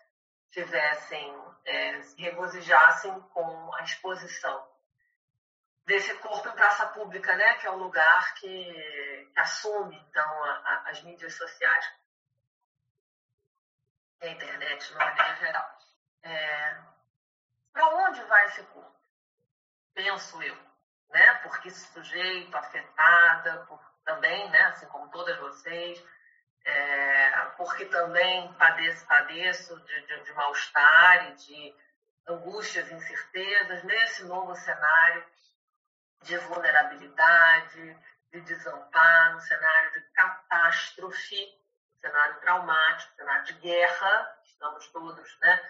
[0.50, 4.68] tivessem, é, se regozijassem com a exposição
[5.84, 10.50] desse corpo em praça pública, né, que é o lugar que, que assume então a,
[10.50, 11.92] a, as mídias sociais,
[14.20, 15.78] a internet, de maneira geral.
[16.22, 16.78] É,
[17.72, 18.98] para onde vai esse corpo?
[19.94, 20.56] Penso eu,
[21.10, 21.34] né?
[21.42, 24.60] Porque sujeito afetada, por, também, né?
[24.64, 26.04] Assim como todas vocês,
[26.68, 31.74] é, porque também padeço, padeço de, de, de mal-estar e de
[32.28, 35.24] angústias incertezas nesse novo cenário
[36.22, 37.96] de vulnerabilidade,
[38.30, 41.58] de desamparo, cenário de catástrofe,
[42.00, 45.62] cenário traumático, um cenário de guerra, estamos todos né,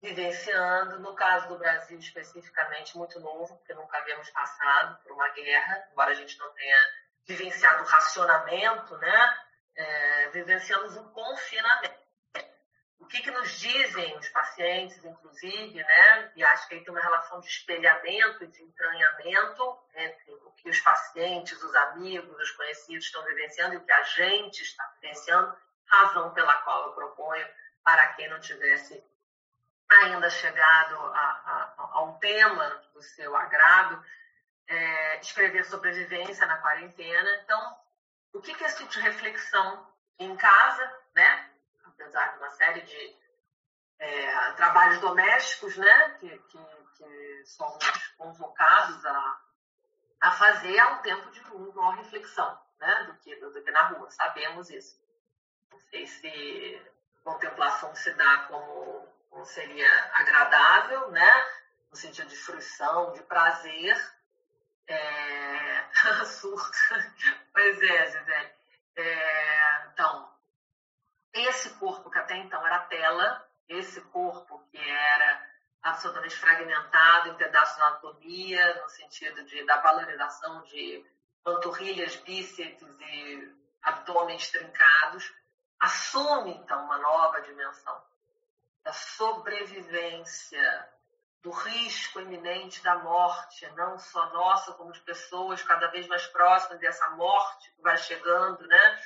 [0.00, 5.86] vivenciando, no caso do Brasil especificamente, muito novo, porque nunca havíamos passado por uma guerra,
[5.92, 6.80] embora a gente não tenha
[7.26, 9.45] vivenciado o racionamento, né?
[9.76, 12.06] É, vivenciamos um confinamento.
[12.98, 16.32] O que, que nos dizem os pacientes, inclusive, né?
[16.34, 20.80] E acho que aí tem uma relação de espelhamento, de entranhamento entre o que os
[20.80, 26.32] pacientes, os amigos, os conhecidos estão vivenciando e o que a gente está vivenciando, razão
[26.32, 27.46] pela qual eu proponho
[27.84, 29.04] para quem não tivesse
[29.88, 34.04] ainda chegado a, a, a um tema do seu agrado,
[34.68, 37.30] é, escrever sobrevivência na quarentena.
[37.44, 37.78] Então,
[38.36, 39.86] o que, que é esse tipo de reflexão
[40.18, 41.50] em casa, né?
[41.84, 43.16] apesar de uma série de
[43.98, 46.58] é, trabalhos domésticos, né, que, que,
[46.96, 49.40] que, somos convocados a,
[50.20, 51.42] a fazer há um tempo de
[51.74, 55.00] maior reflexão, né, do que, do que na rua, sabemos isso.
[55.70, 56.82] Não sei se
[57.24, 61.46] contemplação se dá como, como seria agradável, né,
[61.90, 63.96] no sentido de fruição, de prazer,
[64.88, 65.84] é...
[66.26, 66.78] surto.
[67.52, 68.52] pois é, Gisele.
[68.96, 69.86] É...
[69.92, 70.30] Então,
[71.32, 75.46] esse corpo que até então era tela, esse corpo que era
[75.82, 81.04] absolutamente fragmentado em pedaços de anatomia, no sentido de, da valorização de
[81.44, 85.32] panturrilhas, bíceps e abdômenes trincados,
[85.78, 88.02] assume então uma nova dimensão
[88.82, 90.88] da sobrevivência,
[91.42, 96.80] do risco iminente da morte, não só nossa, como de pessoas cada vez mais próximas
[96.80, 99.00] dessa morte que vai chegando, né?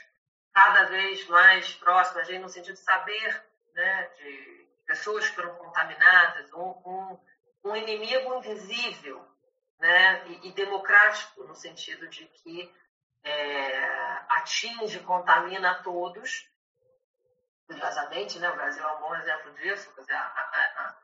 [0.52, 6.70] cada vez mais próximas, no sentido de saber né, de pessoas que foram contaminadas, um,
[6.84, 7.18] um,
[7.64, 9.24] um inimigo invisível
[9.78, 12.72] né, e, e, democrático, no sentido de que
[13.22, 13.86] é,
[14.28, 16.48] atinge, contamina a todos.
[17.66, 20.96] Curiosamente, né, o Brasil é um bom exemplo disso, quer a, a,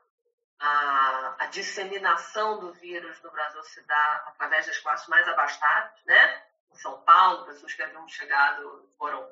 [0.59, 6.43] a, a, disseminação do vírus no Brasil se dá através das classes mais abastadas, né?
[6.71, 9.29] Em São Paulo, pessoas que haviam chegado foram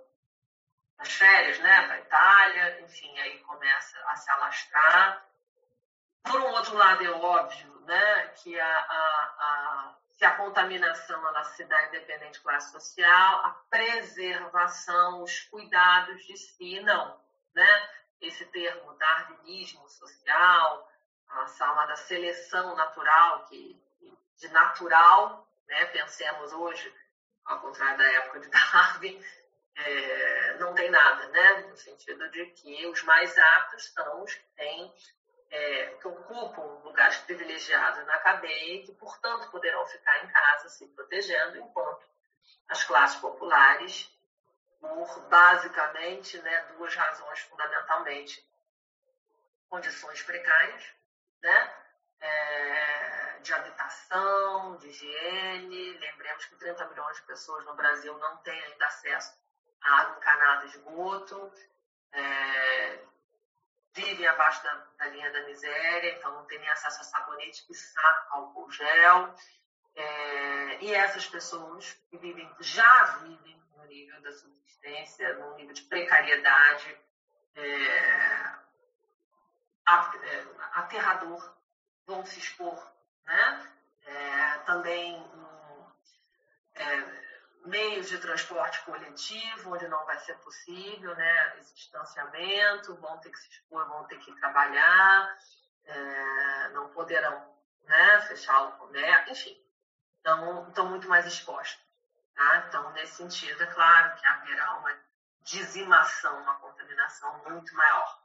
[0.97, 5.25] nas férias, né, para a Itália, enfim, aí começa a se alastrar.
[6.23, 11.63] Por um outro lado, é óbvio né, que a, a, se a contaminação ela se
[11.65, 17.19] dá independente de classe social, a preservação, os cuidados de si, não.
[17.53, 17.89] Né?
[18.21, 20.89] Esse termo darwinismo social,
[21.29, 23.81] a chamada seleção natural, que,
[24.37, 26.93] de natural, né, pensemos hoje,
[27.45, 29.23] ao contrário da época de Darwin,
[29.77, 31.53] é, não tem nada, né?
[31.69, 34.93] No sentido de que os mais aptos são os que têm,
[35.51, 40.87] é, que ocupam lugares privilegiados na cadeia e que, portanto, poderão ficar em casa se
[40.87, 42.05] protegendo, enquanto
[42.69, 44.09] as classes populares,
[44.79, 48.45] por basicamente né, duas razões fundamentalmente:
[49.69, 50.93] condições precárias,
[51.45, 51.73] né?
[52.19, 55.97] É, de habitação, de higiene.
[55.99, 59.33] Lembremos que 30 milhões de pessoas no Brasil não têm ainda acesso
[59.81, 61.53] água encanada de esgoto,
[62.11, 62.99] é,
[63.93, 68.27] vivem abaixo da, da, linha da miséria, então não tem nem acesso a sabonete, quiçá
[68.31, 69.35] álcool gel.
[69.95, 75.83] É, e essas pessoas que vivem, já vivem no nível da subsistência, no nível de
[75.83, 76.97] precariedade
[77.55, 78.64] é
[79.85, 81.53] aterrador,
[82.05, 82.91] vão se expor.
[83.25, 83.71] Né?
[84.05, 85.85] É, também um,
[86.75, 87.25] é,
[87.65, 93.39] meios de transporte coletivo, onde não vai ser possível, né, esse distanciamento, vão ter que
[93.39, 95.37] se expor, vão ter que trabalhar,
[95.85, 99.65] é, não poderão né, fechar o comércio, enfim,
[100.17, 101.83] estão, estão muito mais expostos.
[102.35, 102.65] Tá?
[102.67, 104.95] Então, nesse sentido, é claro que haverá uma
[105.41, 108.24] dizimação, uma contaminação muito maior.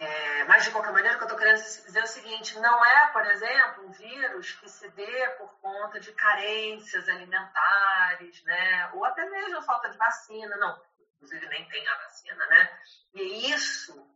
[0.00, 2.84] É, mas, de qualquer maneira, o que eu estou querendo dizer é o seguinte: não
[2.84, 8.90] é, por exemplo, um vírus que se dê por conta de carências alimentares, né?
[8.94, 10.80] ou até mesmo falta de vacina, não.
[11.16, 12.78] Inclusive, nem tem a vacina, né?
[13.14, 14.08] E isso,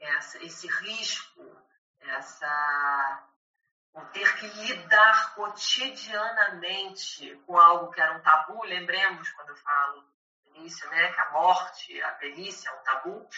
[0.00, 1.44] essa, esse risco,
[2.00, 3.26] essa
[3.92, 10.02] o ter que lidar cotidianamente com algo que era um tabu, lembremos quando eu falo
[10.46, 13.28] no início, né, que a morte, a velhice é um tabu,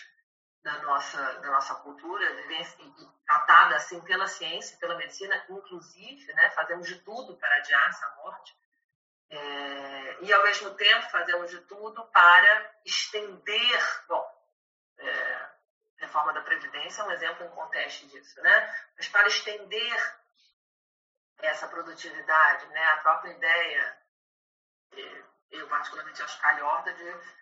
[0.63, 6.87] da nossa, da nossa cultura, e tratada assim pela ciência, pela medicina, inclusive, né, fazemos
[6.87, 8.57] de tudo para adiar essa morte,
[9.31, 14.25] é, e ao mesmo tempo fazemos de tudo para estender, bom,
[14.99, 15.51] é,
[15.97, 20.23] reforma da Previdência é um exemplo em contexto disso, né, mas para estender
[21.39, 23.99] essa produtividade, né, a própria ideia,
[25.51, 27.42] eu particularmente acho calhorda de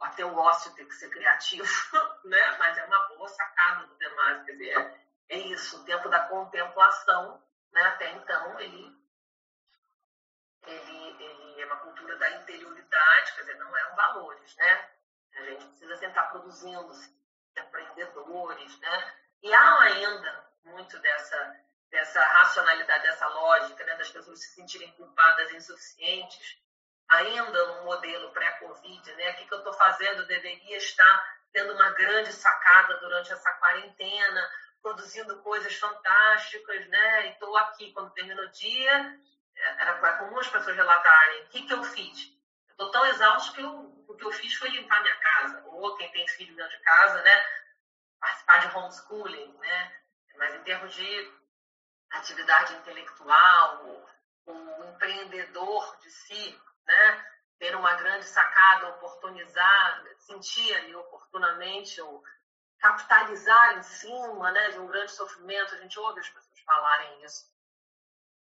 [0.00, 1.66] até o ócio tem que ser criativo,
[2.24, 2.56] né?
[2.58, 4.44] mas é uma boa sacada do demais.
[4.44, 7.42] Quer dizer, é, isso, o tempo da contemplação,
[7.72, 7.82] né?
[7.82, 9.04] até então, ele
[10.66, 14.90] ele, ele é uma cultura da interioridade, quer dizer, não eram valores, né?
[15.36, 16.90] A gente precisa estar produzindo
[17.56, 19.14] empreendedores, né?
[19.42, 23.96] E há ainda muito dessa, dessa racionalidade, dessa lógica, né?
[23.96, 26.58] Das pessoas se sentirem culpadas insuficientes,
[27.08, 29.30] ainda no modelo pré-Covid, né?
[29.30, 30.26] O que, que eu estou fazendo?
[30.26, 34.50] deveria estar tendo uma grande sacada durante essa quarentena,
[34.82, 37.26] produzindo coisas fantásticas, né?
[37.26, 39.18] E estou aqui quando termina o dia,
[39.78, 42.32] era comum as pessoas relatarem o que, que eu fiz.
[42.68, 45.62] Estou tão exausto que eu, o que eu fiz foi limpar minha casa.
[45.66, 47.46] Ou quem tem filho dentro de casa, né?
[48.20, 49.96] Participar de homeschooling, né?
[50.36, 51.32] Mas em termos de
[52.10, 54.04] atividade intelectual,
[54.46, 57.26] o empreendedor de si, né?
[57.58, 62.22] Ter uma grande sacada, oportunizar, sentir ali oportunamente ou
[62.78, 65.74] capitalizar em cima né, de um grande sofrimento.
[65.74, 67.44] A gente ouve as pessoas falarem isso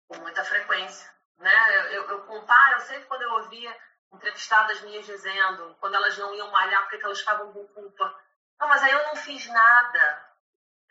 [0.08, 1.10] com muita frequência.
[1.38, 1.96] Né?
[1.96, 3.76] Eu, eu comparo, sempre quando eu ouvia
[4.14, 8.24] entrevistadas minhas dizendo, quando elas não iam malhar, porque elas estavam com culpa.
[8.60, 10.26] Não, mas aí eu não fiz nada.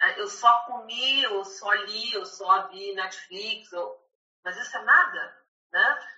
[0.00, 3.72] É, eu só comi, eu só li, eu só vi Netflix.
[3.72, 3.98] Eu...
[4.44, 6.13] Mas isso é nada, né?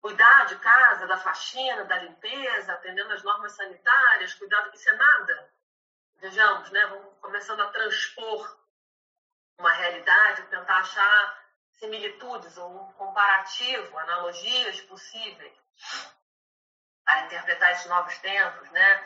[0.00, 5.58] Cuidar de casa, da faxina, da limpeza, atendendo as normas sanitárias, cuidar, isso é nada
[6.20, 8.58] vejamos, né, vamos começando a transpor
[9.58, 15.52] uma realidade, tentar achar similitudes ou um comparativo, analogias possíveis
[17.04, 19.04] para interpretar esses novos tempos, né?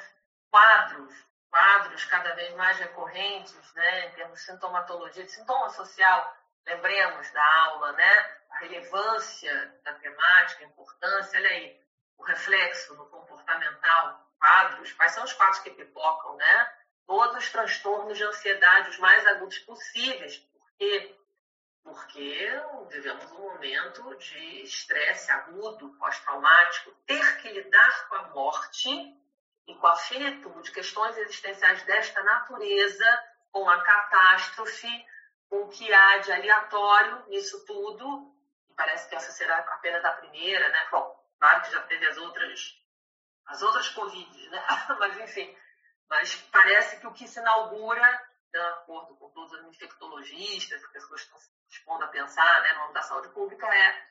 [0.51, 1.15] Quadros,
[1.51, 4.07] quadros cada vez mais recorrentes, né?
[4.07, 6.37] Em termos de sintomatologia, de sintoma social,
[6.67, 8.37] lembremos da aula, né?
[8.51, 11.81] A relevância da temática, a importância, olha aí,
[12.19, 16.73] o reflexo no comportamental, quadros, quais são os quadros que pipocam, né?
[17.07, 20.39] todos os transtornos de ansiedade os mais agudos possíveis.
[20.39, 21.15] Por quê?
[21.83, 26.93] Porque vivemos um momento de estresse agudo, pós-traumático.
[27.07, 28.89] Ter que lidar com a morte
[29.67, 33.05] e com a finitude, questões existenciais desta natureza,
[33.51, 34.89] com a catástrofe,
[35.53, 38.35] o que há de aleatório nisso tudo,
[38.71, 40.89] e parece que essa será apenas a primeira, né?
[40.91, 42.83] Bom, claro que já teve as outras,
[43.47, 44.65] as outras Covid, né?
[44.99, 45.57] Mas, enfim,
[46.09, 48.23] mas parece que o que se inaugura,
[48.53, 52.81] de acordo com todos os infectologistas, as pessoas estão se dispondo a pensar né, no
[52.81, 54.07] âmbito da saúde pública, é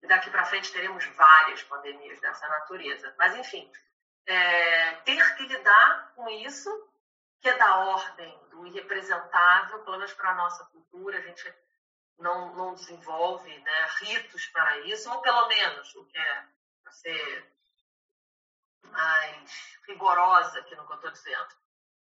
[0.00, 3.12] que daqui para frente teremos várias pandemias dessa natureza.
[3.18, 3.70] Mas, enfim,
[4.26, 6.70] é, ter que lidar com isso,
[7.40, 11.54] que é da ordem do irrepresentável, pelo menos para a nossa cultura, a gente
[12.18, 16.44] não, não desenvolve né, ritos para isso, ou pelo menos o que é
[16.82, 17.52] para ser
[18.84, 21.48] mais rigorosa aqui no que eu estou dizendo.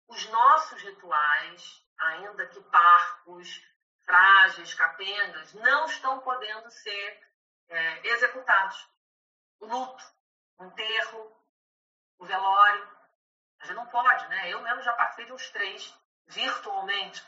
[0.09, 3.63] Os nossos rituais, ainda que parcos,
[4.05, 7.21] frágeis, capengas, não estão podendo ser
[7.69, 8.89] é, executados.
[9.61, 10.05] O luto,
[10.59, 11.37] o enterro,
[12.19, 12.98] o velório,
[13.61, 14.53] a gente não pode, né?
[14.53, 15.95] Eu mesmo já participei de uns três,
[16.27, 17.25] virtualmente,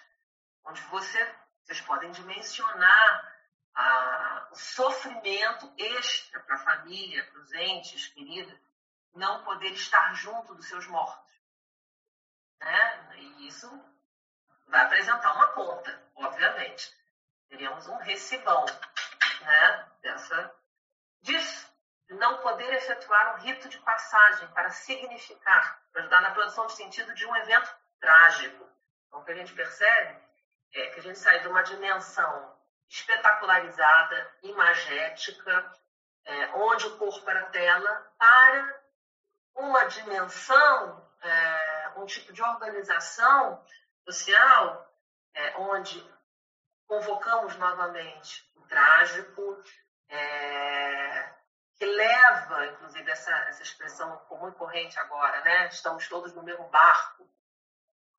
[0.65, 3.35] onde você, vocês podem dimensionar
[3.75, 8.59] a, o sofrimento extra para a família, para os entes queridos,
[9.15, 11.31] não poder estar junto dos seus mortos.
[12.61, 13.15] Né?
[13.17, 13.69] E isso
[14.69, 16.95] vai apresentar uma conta, obviamente.
[17.49, 18.65] Teríamos um recibão
[19.41, 19.87] né?
[20.03, 20.55] Dessa,
[21.23, 21.70] disso.
[22.11, 27.15] Não poder efetuar um rito de passagem para significar, para ajudar na produção de sentido
[27.15, 28.69] de um evento trágico.
[29.07, 30.19] Então, o que a gente percebe
[30.75, 32.57] é que a gente sai de uma dimensão
[32.89, 35.73] espetacularizada, imagética,
[36.25, 38.81] é, onde o corpo era tela, para
[39.55, 43.65] uma dimensão, é, um tipo de organização
[44.05, 44.91] social
[45.35, 46.05] é, onde
[46.87, 49.63] convocamos novamente o trágico,
[50.09, 51.40] é,
[51.81, 55.67] que leva, inclusive, essa, essa expressão comum e corrente agora, né?
[55.69, 57.27] Estamos todos no mesmo barco.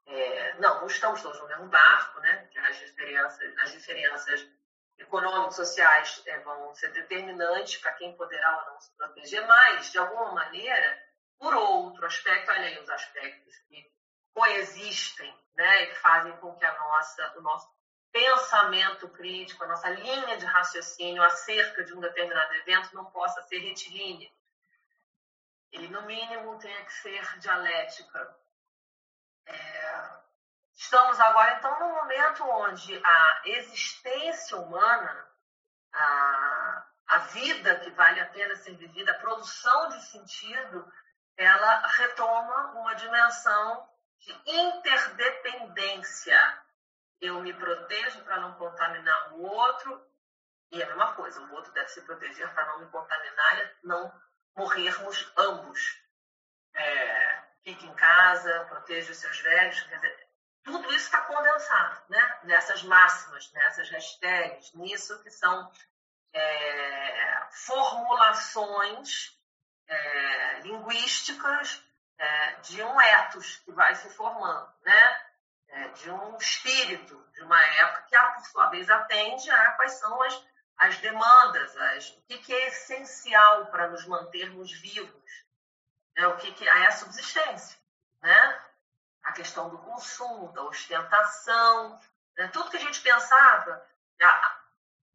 [0.08, 2.50] É, não, não estamos todos no mesmo barco, né?
[2.68, 4.50] As diferenças, as diferenças
[4.98, 10.00] econômicas, sociais é, vão ser determinantes para quem poderá ou não se proteger, mas, de
[10.00, 11.04] alguma maneira,
[11.38, 13.92] por outro aspecto, olha aí os aspectos que
[14.34, 17.70] coexistem, né, e que fazem com que a nossa, o nosso
[18.12, 23.60] pensamento crítico, a nossa linha de raciocínio acerca de um determinado evento não possa ser
[23.60, 24.30] retilínea.
[25.72, 28.38] Ele, no mínimo, tenha que ser dialética.
[29.46, 30.22] É...
[30.74, 35.28] Estamos agora, então, num momento onde a existência humana,
[35.94, 40.92] a, a vida que vale a pena ser vivida, a produção de sentido,
[41.38, 43.88] ela retoma uma dimensão
[44.20, 46.61] de interdependência.
[47.22, 50.10] Eu me protejo para não contaminar o outro,
[50.72, 54.22] E a mesma coisa, o outro deve se proteger para não me contaminar e não
[54.56, 56.02] morrermos ambos.
[56.74, 59.82] É, fique em casa, proteja os seus velhos.
[59.84, 60.30] Quer dizer,
[60.64, 62.40] tudo isso está condensado né?
[62.44, 65.72] nessas máximas, nessas hashtags, nisso que são
[66.34, 69.38] é, formulações
[69.88, 71.84] é, linguísticas
[72.18, 75.21] é, de um ethos que vai se formando, né?
[75.72, 80.22] É, de um espírito de uma época que, por sua vez, atende a quais são
[80.22, 80.46] as,
[80.78, 85.46] as demandas, as, o que, que é essencial para nos mantermos vivos,
[86.18, 87.80] é, o que, que é a subsistência,
[88.22, 88.62] né?
[89.24, 91.98] a questão do consumo, da ostentação,
[92.38, 92.50] né?
[92.50, 93.88] tudo que a gente pensava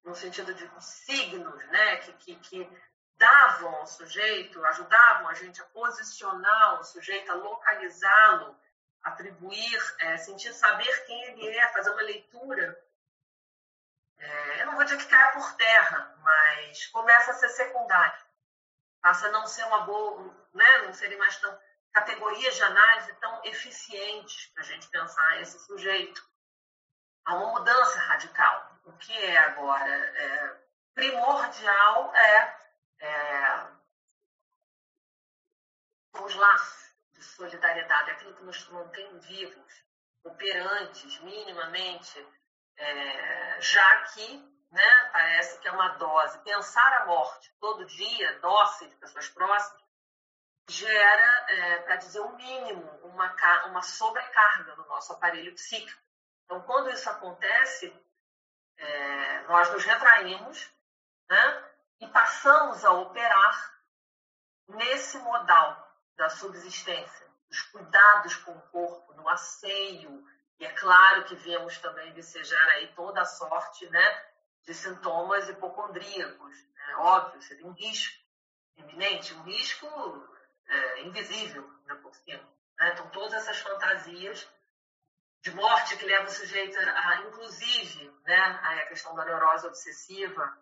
[0.04, 1.96] no sentido de signos, né?
[1.96, 2.80] que, que, que
[3.18, 8.58] davam ao sujeito, ajudavam a gente a posicionar o sujeito, a localizá-lo,
[9.06, 12.84] atribuir, é, sentir saber quem ele é, fazer uma leitura.
[14.18, 18.26] É, eu não vou dizer que caia por terra, mas começa a ser secundário.
[19.00, 20.78] Passa a não ser uma boa, né?
[20.78, 21.56] não serem mais tão
[21.92, 26.20] categorias de análise tão eficientes para a gente pensar esse sujeito.
[27.24, 28.76] Há uma mudança radical.
[28.84, 30.60] O que é agora é,
[30.94, 32.56] primordial é,
[33.00, 33.66] é
[36.20, 36.85] os laços
[37.16, 39.84] de solidariedade, aquilo que nos mantém vivos,
[40.24, 42.26] operantes minimamente,
[42.76, 46.38] é, já que né, parece que é uma dose.
[46.40, 49.84] Pensar a morte todo dia, dose de pessoas próximas,
[50.68, 53.34] gera, é, para dizer o mínimo, uma,
[53.66, 56.00] uma sobrecarga no nosso aparelho psíquico.
[56.44, 57.92] Então, quando isso acontece,
[58.76, 60.70] é, nós nos retraímos
[61.30, 63.80] né, e passamos a operar
[64.68, 65.85] nesse modal
[66.16, 70.24] da subsistência, dos cuidados com o corpo, no asseio,
[70.58, 74.24] e é claro que vemos também vicejar aí toda a sorte né,
[74.62, 76.56] de sintomas hipocondríacos.
[76.74, 76.96] Né?
[76.96, 78.16] Óbvio, seria um risco
[78.76, 79.86] iminente, um risco
[80.66, 82.42] é, invisível né, por cima.
[82.78, 82.90] Né?
[82.92, 84.48] Então, todas essas fantasias
[85.42, 90.58] de morte que levam o sujeito a, inclusive, né, a questão da neurose obsessiva.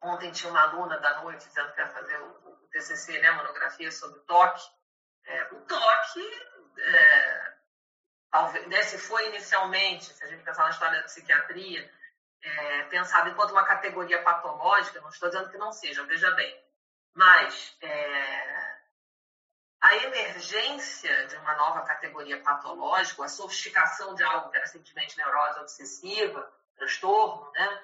[0.00, 4.20] Ontem tinha uma aluna da noite dizendo que ia fazer o TCC, né, monografia sobre
[4.20, 4.62] toque.
[5.24, 6.44] É, o toque,
[6.78, 7.54] é,
[8.30, 11.92] talvez, né, se foi inicialmente, se a gente pensar na história da psiquiatria,
[12.42, 16.64] é, pensado enquanto uma categoria patológica, não estou dizendo que não seja, veja bem,
[17.14, 18.72] mas é,
[19.80, 25.60] a emergência de uma nova categoria patológica, a sofisticação de algo que era simplesmente neurose
[25.60, 27.82] obsessiva, transtorno, né?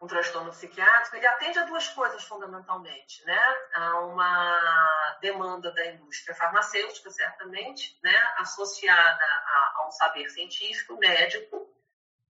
[0.00, 3.40] Um transtorno psiquiátrico, ele atende a duas coisas fundamentalmente, né?
[3.74, 8.14] A uma demanda da indústria farmacêutica, certamente, né?
[8.38, 11.72] Associada a, ao saber científico, médico.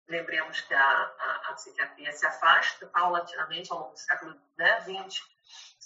[0.09, 5.23] Lembremos que a, a, a psiquiatria se afasta paulatinamente ao longo do século né, 20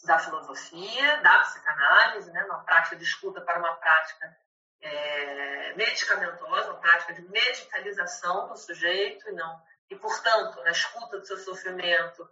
[0.04, 4.36] da filosofia, da psicanálise, né, uma prática de escuta para uma prática
[4.80, 9.60] é, medicamentosa, uma prática de medicalização do sujeito e não
[9.90, 12.28] e portanto na escuta do seu sofrimento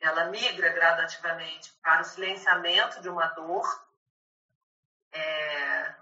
[0.00, 3.64] ela migra gradativamente para o silenciamento de uma dor
[5.12, 5.94] é,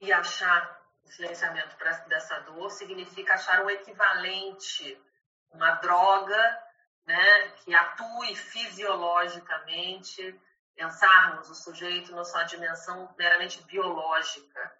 [0.00, 1.76] e achar o silenciamento
[2.06, 5.00] dessa dor significa achar um equivalente,
[5.50, 6.62] uma droga
[7.06, 10.38] né, que atue fisiologicamente
[10.74, 14.78] pensarmos o sujeito na sua dimensão meramente biológica,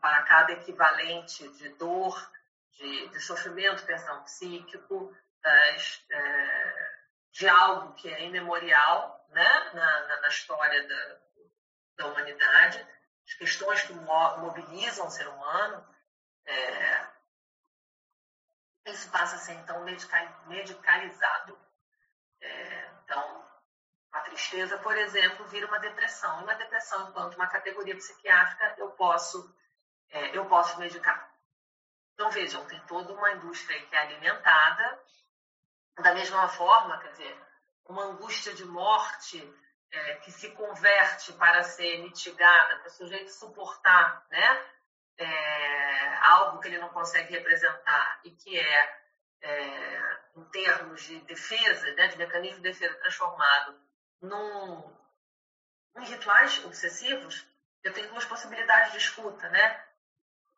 [0.00, 2.31] para cada equivalente de dor,
[2.72, 6.92] de, de sofrimento, perdão, psíquico, das, é,
[7.32, 11.18] de algo que é imemorial né, na, na, na história da,
[11.96, 12.86] da humanidade,
[13.26, 15.86] as questões que mobilizam o ser humano,
[16.46, 17.06] é,
[18.86, 19.84] isso passa a ser, então,
[20.46, 21.58] medicalizado.
[22.40, 23.48] É, então,
[24.10, 26.42] a tristeza, por exemplo, vira uma depressão.
[26.42, 29.56] Uma depressão, enquanto uma categoria psiquiátrica, eu posso,
[30.10, 31.31] é, eu posso medicar.
[32.14, 35.02] Então, vejam, tem toda uma indústria que é alimentada.
[35.98, 37.46] Da mesma forma, quer dizer,
[37.86, 39.38] uma angústia de morte
[39.90, 44.66] é, que se converte para ser mitigada, para o sujeito suportar né,
[45.18, 49.00] é, algo que ele não consegue representar e que é,
[49.42, 53.78] é em termos de defesa, né, de mecanismo de defesa transformado
[54.22, 54.96] num,
[55.98, 57.46] em rituais obsessivos,
[57.82, 59.84] eu tenho duas possibilidades de escuta, né?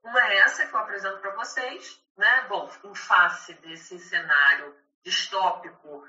[0.05, 2.43] Uma é essa que eu apresento para vocês, né?
[2.49, 6.07] Bom, em face desse cenário distópico,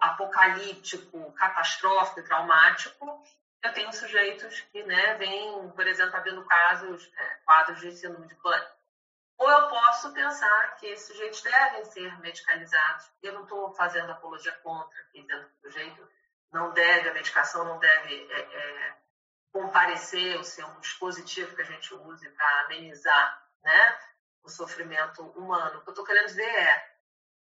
[0.00, 3.24] apocalíptico, catastrófico traumático,
[3.62, 8.34] eu tenho sujeitos que, né, vêm, por exemplo, havendo casos, é, quadros de síndrome de
[8.36, 8.78] pânico.
[9.38, 13.10] Ou eu posso pensar que esses sujeitos devem ser medicalizados.
[13.22, 16.08] Eu não estou fazendo apologia contra, aqui dentro do sujeito
[16.52, 18.96] não deve, a medicação não deve é, é,
[19.52, 23.98] comparecer ou ser um dispositivo que a gente use para amenizar né,
[24.42, 25.78] o sofrimento humano.
[25.78, 26.94] O que eu estou querendo dizer é,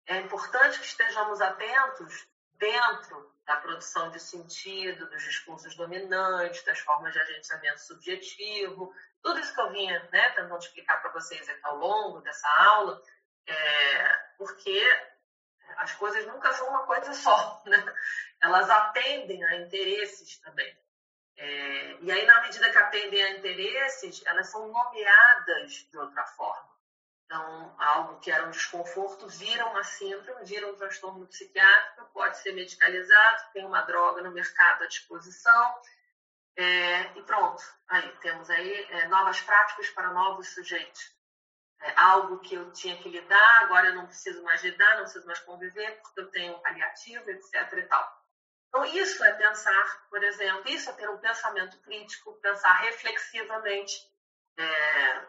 [0.07, 7.11] é importante que estejamos atentos dentro da produção de sentido, dos discursos dominantes, das formas
[7.11, 11.77] de agenciamento subjetivo, tudo isso que eu vinha né, tentando explicar para vocês aqui ao
[11.77, 13.01] longo dessa aula,
[13.45, 14.81] é, porque
[15.77, 17.83] as coisas nunca são uma coisa só, né?
[18.41, 20.77] elas atendem a interesses também.
[21.38, 26.73] É, e aí, na medida que atendem a interesses, elas são nomeadas de outra forma.
[27.25, 32.53] Então, algo que era um desconforto vira uma síndrome, vira um transtorno psiquiátrico, pode ser
[32.53, 35.81] medicalizado, tem uma droga no mercado à disposição,
[36.55, 37.63] é, e pronto.
[37.88, 41.11] Aí temos aí é, novas práticas para novos sujeitos.
[41.81, 45.25] É algo que eu tinha que lidar, agora eu não preciso mais lidar, não preciso
[45.25, 47.73] mais conviver, porque eu tenho um paliativo, etc.
[47.73, 48.22] e tal.
[48.74, 54.11] Então, isso é pensar, por exemplo, isso é ter um pensamento crítico, pensar reflexivamente
[54.57, 55.28] é,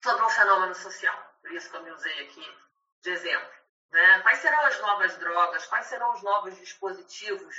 [0.00, 1.34] sobre um fenômeno social.
[1.40, 2.58] Por isso que eu me usei aqui
[3.00, 3.52] de exemplo.
[3.90, 4.20] Né?
[4.20, 5.66] Quais serão as novas drogas?
[5.66, 7.56] Quais serão os novos dispositivos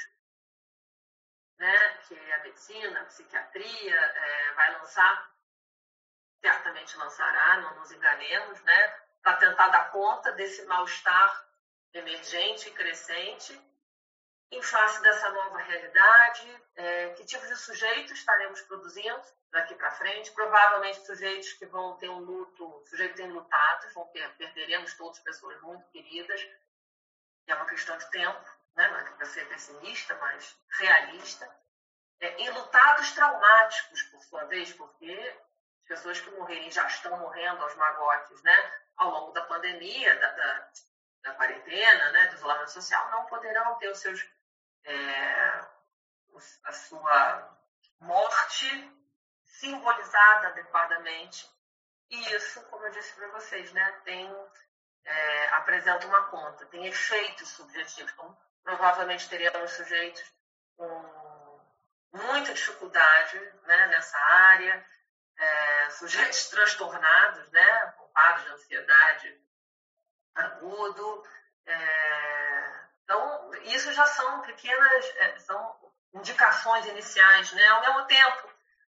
[1.58, 5.30] né, que a medicina, a psiquiatria é, vai lançar?
[6.40, 8.88] Certamente lançará, não nos enganemos, né?
[9.22, 11.50] para tentar dar conta desse mal-estar
[11.94, 13.75] emergente e crescente
[14.52, 19.22] em face dessa nova realidade, é, que tipos de sujeitos estaremos produzindo
[19.52, 20.32] daqui para frente?
[20.32, 25.60] Provavelmente sujeitos que vão ter um luto, sujeitos tem lutado, vão ter, perderemos todas pessoas
[25.62, 26.42] muito queridas,
[27.48, 28.88] é uma questão de tempo, né?
[28.88, 31.50] não é para ser pessimista, mas realista.
[32.20, 35.38] É, e lutados traumáticos, por sua vez, porque
[35.82, 38.74] as pessoas que morrerem já estão morrendo aos magotes, né?
[38.98, 40.70] ao longo da pandemia, da, da,
[41.24, 42.28] da quarentena, né?
[42.28, 44.26] do isolamento social, não poderão ter os seus
[44.86, 45.66] é,
[46.64, 47.58] a sua
[48.00, 48.92] morte
[49.46, 51.50] simbolizada adequadamente.
[52.10, 54.30] E isso, como eu disse para vocês, né, tem,
[55.04, 58.12] é, apresenta uma conta, tem efeitos subjetivos.
[58.14, 60.24] Então, provavelmente teremos sujeitos
[60.78, 61.62] com
[62.12, 64.86] muita dificuldade né, nessa área,
[65.38, 69.42] é, sujeitos transtornados, né, com quadros de ansiedade
[70.36, 71.24] agudo,
[71.66, 77.68] é, então, isso já são pequenas, é, são indicações iniciais, né?
[77.68, 78.50] Ao mesmo tempo,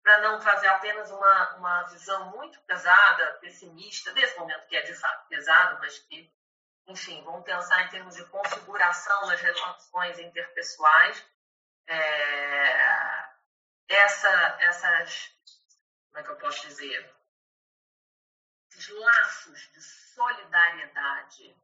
[0.02, 4.94] para não trazer apenas uma, uma visão muito pesada, pessimista, desse momento que é de
[4.94, 6.32] fato pesado, mas que,
[6.86, 11.22] enfim, vamos pensar em termos de configuração nas relações interpessoais.
[11.86, 13.28] É,
[13.88, 14.30] essa,
[14.60, 15.30] essas,
[16.08, 17.14] como é que eu posso dizer?
[18.70, 21.54] Esses laços de solidariedade,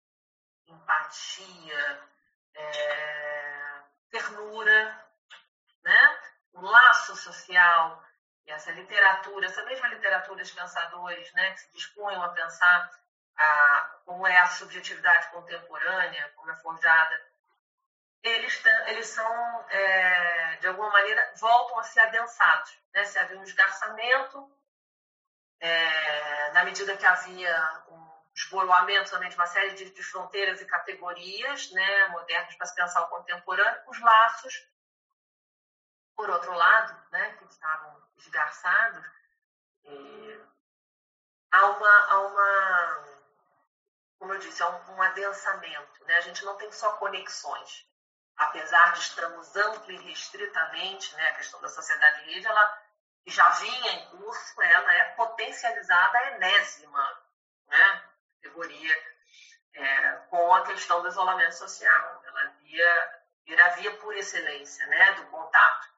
[0.67, 2.14] empatia,
[2.55, 5.05] é, ternura,
[5.83, 6.19] né?
[6.53, 8.03] o laço social,
[8.47, 12.91] e essa literatura, essa mesma literatura de pensadores né, que se dispunham a pensar
[13.37, 17.21] a, como é a subjetividade contemporânea, como é forjada,
[18.23, 22.79] eles, eles são, é, de alguma maneira, voltam a ser adensados.
[22.95, 23.05] Né?
[23.05, 24.51] Se havia um esgarçamento,
[25.61, 28.04] é, na medida que havia um
[28.35, 33.03] esboroamento também de uma série de, de fronteiras e categorias né, modernas para se pensar
[33.03, 34.69] o contemporâneo, os laços,
[36.17, 39.05] por outro lado, né, que estavam esgarçados,
[39.85, 40.41] e
[41.51, 43.05] há, uma, há uma,
[44.19, 46.05] como eu disse, há um, um adensamento.
[46.05, 46.17] Né?
[46.17, 47.87] A gente não tem só conexões.
[48.37, 52.83] Apesar de estarmos amplo e restritamente, né, a questão da sociedade de rede, ela
[53.27, 57.23] já vinha em curso, ela é potencializada enésima,
[57.69, 58.04] né?
[58.55, 58.97] Categoria
[59.75, 62.23] é, com a questão do isolamento social.
[62.25, 65.89] Ela via, era via por excelência né, do contato.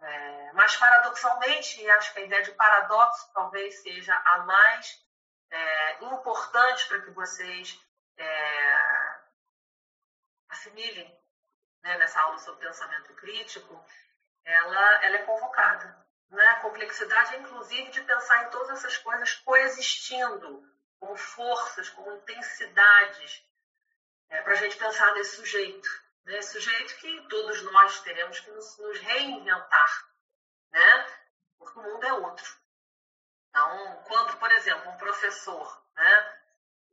[0.00, 5.04] É, mas, paradoxalmente, acho que a ideia de paradoxo talvez seja a mais
[5.50, 7.84] é, importante para que vocês
[8.16, 8.76] é,
[10.50, 11.18] assimilem
[11.82, 13.84] né, nessa aula sobre pensamento crítico,
[14.44, 16.06] ela, ela é convocada.
[16.30, 16.46] Né?
[16.46, 23.44] A complexidade, inclusive, de pensar em todas essas coisas coexistindo como forças, como intensidades,
[24.30, 25.88] é, para a gente pensar nesse sujeito.
[26.24, 26.42] Né?
[26.42, 30.08] Sujeito que todos nós teremos que nos, nos reinventar,
[30.70, 31.06] né?
[31.58, 32.58] porque o mundo é outro.
[33.48, 36.38] Então, quando, por exemplo, um professor, né?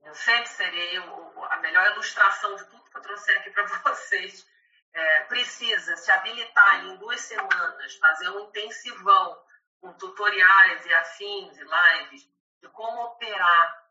[0.04, 4.46] eu sempre serei a melhor ilustração de tudo que eu trouxe aqui para vocês,
[4.94, 9.44] é, precisa se habilitar em duas semanas, fazer um intensivão
[9.82, 12.30] com tutoriais e afins e lives
[12.62, 13.85] de como operar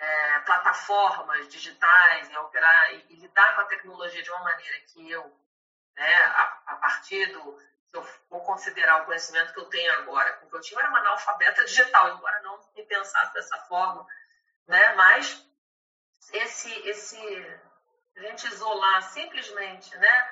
[0.00, 5.10] é, plataformas digitais e operar e, e, lidar com a tecnologia de uma maneira que
[5.10, 5.22] eu,
[5.94, 7.58] né, a, a partir do
[7.90, 11.00] que eu vou considerar o conhecimento que eu tenho agora, porque eu tinha era uma
[11.00, 14.06] analfabeta digital, embora não me pensasse dessa forma,
[14.66, 15.44] né, mas
[16.32, 17.60] esse, esse,
[18.16, 20.30] a gente isolar simplesmente, né,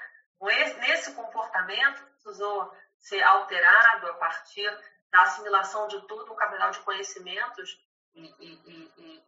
[0.79, 4.71] nesse comportamento precisou ser alterado a partir
[5.11, 7.79] da assimilação de todo um cabedal de conhecimentos
[8.15, 8.93] e, e,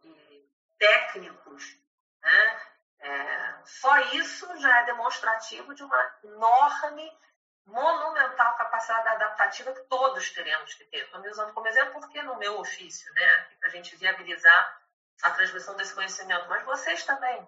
[0.81, 1.77] técnicos,
[2.23, 2.61] né?
[2.99, 7.19] É, só isso já é demonstrativo de uma enorme,
[7.65, 11.03] monumental capacidade adaptativa que todos teremos que ter.
[11.05, 14.81] Estou me usando como exemplo porque no meu ofício, né, para a gente viabilizar
[15.21, 17.47] a transmissão desse conhecimento, mas vocês também.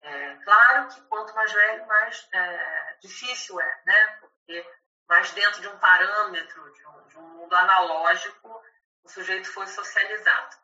[0.00, 4.18] É, claro que quanto mais velho, mais é, difícil é, né?
[4.20, 4.66] Porque
[5.06, 8.62] mais dentro de um parâmetro, de um, de um mundo analógico,
[9.02, 10.63] o sujeito foi socializado.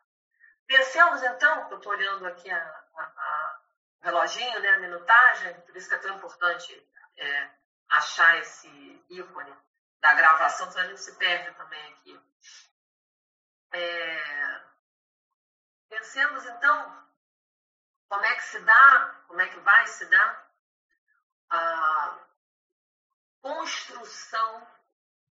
[0.71, 3.61] Pensemos então, eu estou olhando aqui a, a, a,
[3.99, 7.49] o reloginho, né, a minutagem, por isso que é tão importante é,
[7.89, 8.69] achar esse
[9.09, 9.53] ícone
[9.99, 12.17] da gravação, senão a gente se perde também aqui.
[13.73, 14.61] É,
[15.89, 17.05] pensemos então
[18.07, 20.51] como é que se dá, como é que vai se dar
[21.49, 22.17] a
[23.41, 24.65] construção,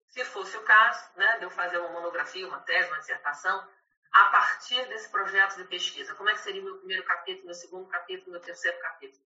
[0.09, 3.78] se fosse o caso, né, de eu fazer uma monografia, uma tese, uma dissertação,
[4.12, 6.16] a partir desse projeto de pesquisa?
[6.16, 9.24] Como é que seria o meu primeiro capítulo, meu segundo capítulo, meu terceiro capítulo?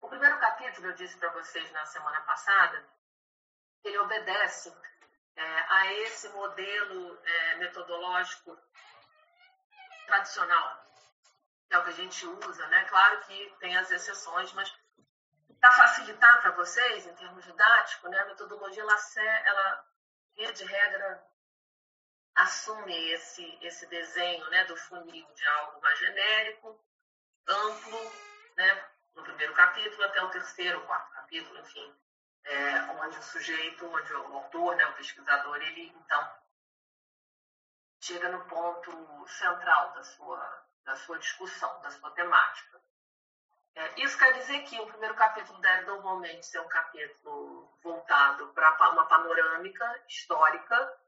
[0.00, 2.86] O primeiro capítulo, eu disse para vocês na semana passada,
[3.82, 4.74] ele obedece
[5.36, 8.58] é, a esse modelo é, metodológico
[10.06, 10.84] tradicional,
[11.68, 12.84] que é o que a gente usa, né?
[12.84, 14.72] Claro que tem as exceções, mas
[15.60, 18.96] para facilitar para vocês, em termos didáticos, né, a metodologia ela,
[19.46, 19.86] ela,
[20.36, 21.26] via de regra,
[22.34, 26.78] assume esse, esse desenho né, do funil de algo mais genérico,
[27.46, 28.12] amplo,
[28.56, 31.94] né, no primeiro capítulo até o terceiro, quarto capítulo, enfim,
[32.44, 36.44] é, onde o sujeito, onde o autor, né, o pesquisador, ele então
[38.00, 42.82] chega no ponto central da sua, da sua discussão, da sua temática.
[43.76, 48.90] É, isso quer dizer que o primeiro capítulo deve normalmente ser um capítulo voltado para
[48.90, 51.03] uma panorâmica histórica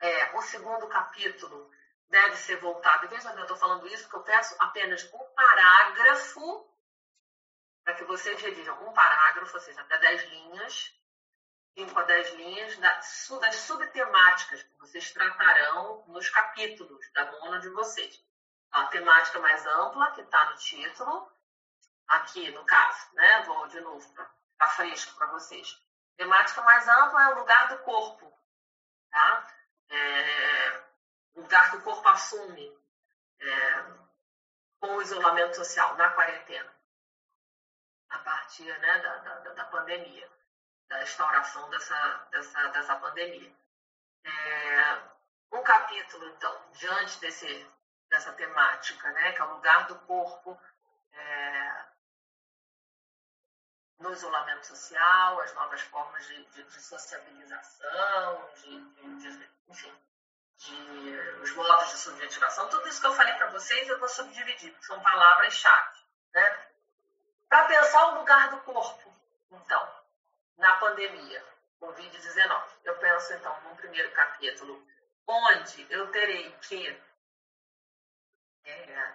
[0.00, 1.70] é, o segundo capítulo
[2.08, 3.08] deve ser voltado.
[3.08, 6.68] Veja bem, eu estou falando isso porque eu peço apenas um parágrafo
[7.84, 10.94] para que vocês redigam um parágrafo, ou seja, até 10 linhas,
[11.78, 17.68] 5 a 10 linhas, das, das subtemáticas que vocês tratarão nos capítulos da mona de
[17.70, 18.22] vocês.
[18.70, 21.32] A temática mais ampla, que está no título,
[22.06, 23.42] aqui no caso, né?
[23.42, 25.80] Vou de novo, para fresco para vocês.
[26.16, 28.32] Temática mais ampla é o lugar do corpo,
[29.10, 29.59] tá?
[29.90, 30.82] É,
[31.34, 32.78] lugar que o corpo assume
[33.40, 33.84] é,
[34.80, 36.72] com o isolamento social, na quarentena,
[38.10, 40.28] a partir né, da, da, da, pandemia,
[40.88, 43.54] da instauração dessa, dessa, dessa pandemia.
[44.24, 45.10] É,
[45.52, 47.66] um capítulo, então, diante desse,
[48.08, 50.58] dessa temática, né, que é o lugar do corpo
[51.12, 51.59] é,
[54.00, 59.94] no isolamento social, as novas formas de, de, de sociabilização, de, de, enfim,
[60.56, 64.72] de, os modos de subjetivação, tudo isso que eu falei para vocês eu vou subdividir,
[64.72, 66.00] porque são palavras-chave.
[66.32, 66.66] Né?
[67.48, 69.14] Para pensar o lugar do corpo,
[69.50, 69.94] então,
[70.56, 71.44] na pandemia,
[71.80, 74.82] Covid-19, eu penso, então, no primeiro capítulo,
[75.26, 77.02] onde eu terei que
[78.64, 79.14] é,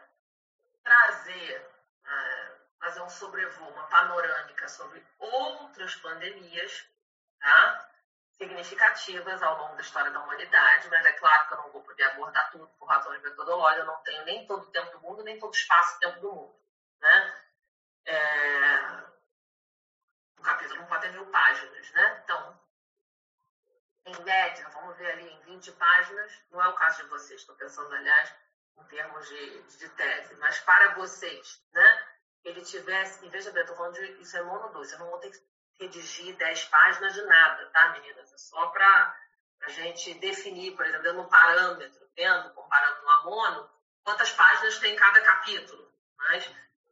[0.84, 1.72] trazer,
[2.06, 6.86] é, fazer um sobrevoo, uma panorâmica sobre outras pandemias,
[7.40, 7.90] tá?
[8.38, 12.04] significativas ao longo da história da humanidade, mas é claro que eu não vou poder
[12.04, 15.40] abordar tudo por razões metodológicas, eu não tenho nem todo o tempo do mundo, nem
[15.40, 16.56] todo o espaço tempo do mundo.
[17.00, 17.44] Né?
[18.06, 19.16] É...
[20.38, 22.22] O capítulo não pode ter mil páginas, né?
[22.24, 22.62] Então,
[24.06, 27.56] em média, vamos ver ali em 20 páginas, não é o caso de vocês, estou
[27.56, 28.34] pensando, aliás,
[28.78, 32.15] em termos de, de tese, mas para vocês, né?
[32.46, 35.10] Ele tivesse, e veja bem, eu estou falando de isso é mono 2, eu não
[35.10, 35.44] vou ter que
[35.80, 38.32] redigir 10 páginas de nada, tá, meninas?
[38.32, 39.20] É só para
[39.62, 43.70] a gente definir, por exemplo, dando um parâmetro, vendo, comparando no amono,
[44.04, 45.92] quantas páginas tem cada capítulo.
[46.18, 46.50] Mas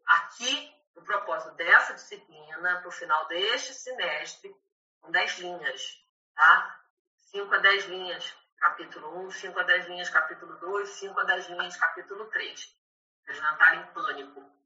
[0.07, 4.53] aqui, o propósito dessa disciplina, para o final deste semestre,
[5.01, 6.03] são 10 linhas,
[6.35, 6.83] tá?
[7.31, 11.49] 5 a 10 linhas, capítulo 1, 5 a 10 linhas, capítulo 2, 5 a 10
[11.49, 12.75] linhas, capítulo 3.
[13.27, 14.62] Eles não estarem em pânico.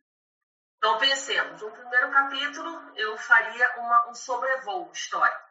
[0.87, 5.49] Então, pensemos, no primeiro capítulo eu faria uma, um sobrevoo histórico.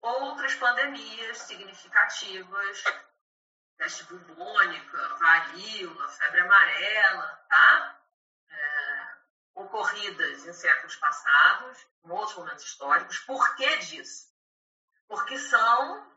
[0.00, 2.82] Outras pandemias significativas
[3.76, 8.00] peste bubônica, varíola, febre amarela, tá?
[8.50, 9.16] É,
[9.54, 13.20] ocorridas em séculos passados, em outros momentos históricos.
[13.20, 14.34] Por que disso?
[15.06, 16.12] Porque são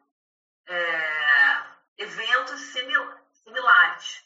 [0.65, 1.63] é,
[1.99, 3.13] eventos simil
[3.43, 4.25] similares.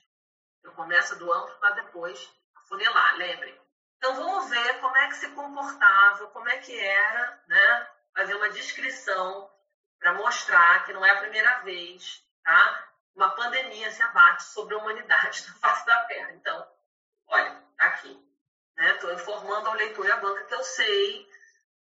[0.64, 2.34] Eu começo do amplo para depois
[2.70, 3.69] funilar, lembrem.
[4.00, 7.88] Então vamos ver como é que se comportava, como é que era, né?
[8.16, 9.52] Fazer uma descrição
[10.00, 12.88] para mostrar que não é a primeira vez, tá?
[13.14, 16.32] Uma pandemia se abate sobre a humanidade na face da Terra.
[16.32, 16.68] Então,
[17.28, 18.26] olha, tá aqui.
[18.78, 19.16] Estou né?
[19.16, 21.30] informando ao leitor e à banca que eu sei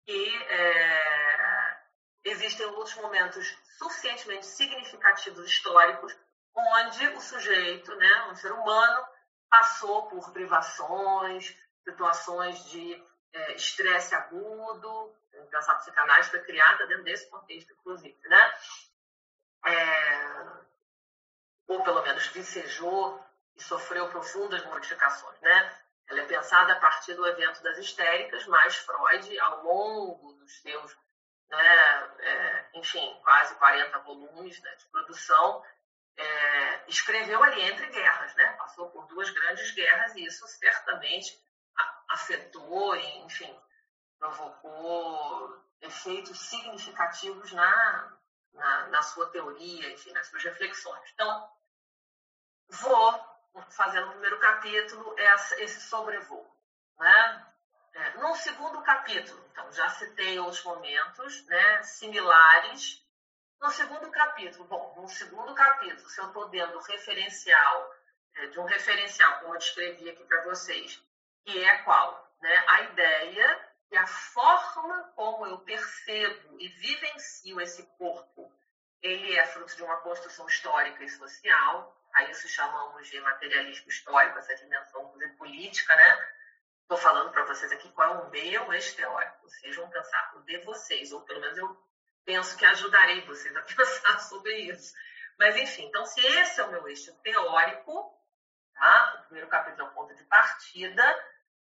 [0.07, 1.81] que é,
[2.25, 3.47] existem outros momentos
[3.77, 6.17] suficientemente significativos históricos
[6.55, 9.07] onde o sujeito, né, um ser humano,
[9.51, 11.55] passou por privações,
[11.89, 15.15] situações de é, estresse agudo,
[15.51, 18.55] pensar a psicanálise foi criada dentro desse contexto, inclusive, né?
[19.67, 20.69] É,
[21.67, 23.23] ou pelo menos vicejou
[23.57, 25.79] e sofreu profundas modificações, né?
[26.09, 30.97] Ela é pensada a partir do evento das histéricas, mas Freud, ao longo dos seus,
[31.51, 35.63] né, é, enfim, quase 40 volumes né, de produção,
[36.17, 38.53] é, escreveu ali entre guerras, né?
[38.59, 41.39] Passou por duas grandes guerras e isso certamente
[42.09, 43.55] afetou e, enfim,
[44.19, 48.19] provocou efeitos significativos na,
[48.53, 51.11] na, na sua teoria, enfim, nas suas reflexões.
[51.13, 51.53] Então,
[52.69, 53.29] vou
[53.71, 56.47] fazer no primeiro capítulo esse sobrevoo.
[56.99, 57.47] Né?
[57.95, 63.05] É, no segundo capítulo, então, já citei outros momentos né, similares.
[63.61, 67.95] No segundo capítulo, bom, no segundo capítulo, se eu estou dando referencial,
[68.35, 71.03] é, de um referencial, como eu descrevi aqui para vocês,
[71.49, 72.31] que é qual?
[72.43, 72.65] Né?
[72.69, 78.53] A ideia e a forma como eu percebo e vivencio esse corpo,
[79.01, 84.39] ele é fruto de uma construção histórica e social, a isso chamamos de materialismo histórico,
[84.39, 86.29] essa dimensão política, né?
[86.83, 89.49] Estou falando para vocês aqui qual é o meu eixo teórico.
[89.49, 91.89] Vocês vão pensar o de vocês, ou pelo menos eu
[92.25, 94.95] penso que ajudarei vocês a pensar sobre isso.
[95.39, 98.15] Mas, enfim, então, se esse é o meu eixo teórico,
[98.75, 99.21] tá?
[99.21, 101.38] o primeiro capítulo é o ponto de partida,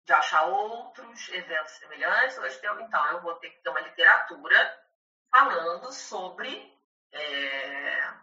[0.09, 2.35] de achar outros eventos semelhantes,
[2.81, 4.83] então eu vou ter que ter uma literatura
[5.29, 6.75] falando sobre
[7.11, 8.13] é,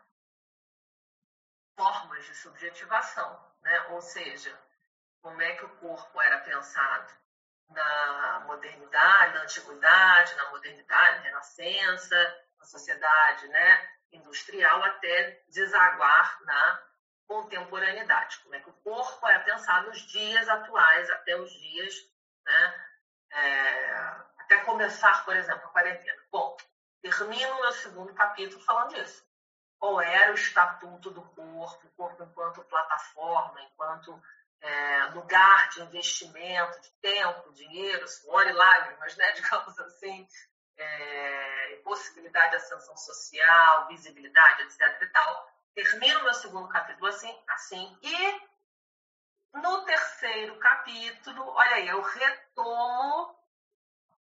[1.76, 3.86] formas de subjetivação, né?
[3.90, 4.52] ou seja,
[5.22, 7.08] como é que o corpo era pensado
[7.68, 13.90] na modernidade, na antiguidade, na modernidade, na renascença, na sociedade né?
[14.10, 16.85] industrial, até desaguar na
[17.26, 18.38] contemporaneidade.
[18.40, 21.94] Como é que o corpo é pensado nos dias atuais, até os dias,
[22.44, 22.86] né?
[23.32, 23.90] É,
[24.38, 26.22] até começar, por exemplo, a quarentena.
[26.30, 26.56] Bom,
[27.02, 29.26] termino o meu segundo capítulo falando disso
[29.78, 34.20] qual era o estatuto do corpo, o corpo enquanto plataforma, enquanto
[34.60, 40.26] é, lugar de investimento, de tempo, dinheiro, suor e lágrimas, né, digamos assim,
[40.78, 45.02] é, possibilidade de ascensão social, visibilidade, etc.
[45.02, 45.56] e tal.
[45.76, 48.40] Termino meu segundo capítulo assim, assim e
[49.58, 53.38] no terceiro capítulo, olha aí, eu retomo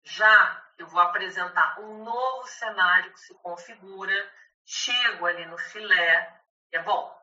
[0.03, 4.13] já, eu vou apresentar um novo cenário que se configura
[4.65, 6.43] chego ali no filé,
[6.73, 7.17] é bom.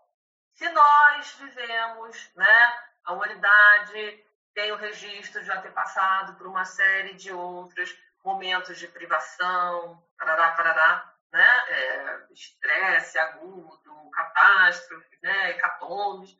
[0.53, 6.63] Se nós vivemos, né, a humanidade tem o registro de já ter passado por uma
[6.63, 7.93] série de outros
[8.23, 16.37] momentos de privação, parará, parará, né, é, estresse agudo, catástrofe, né, hecatombes,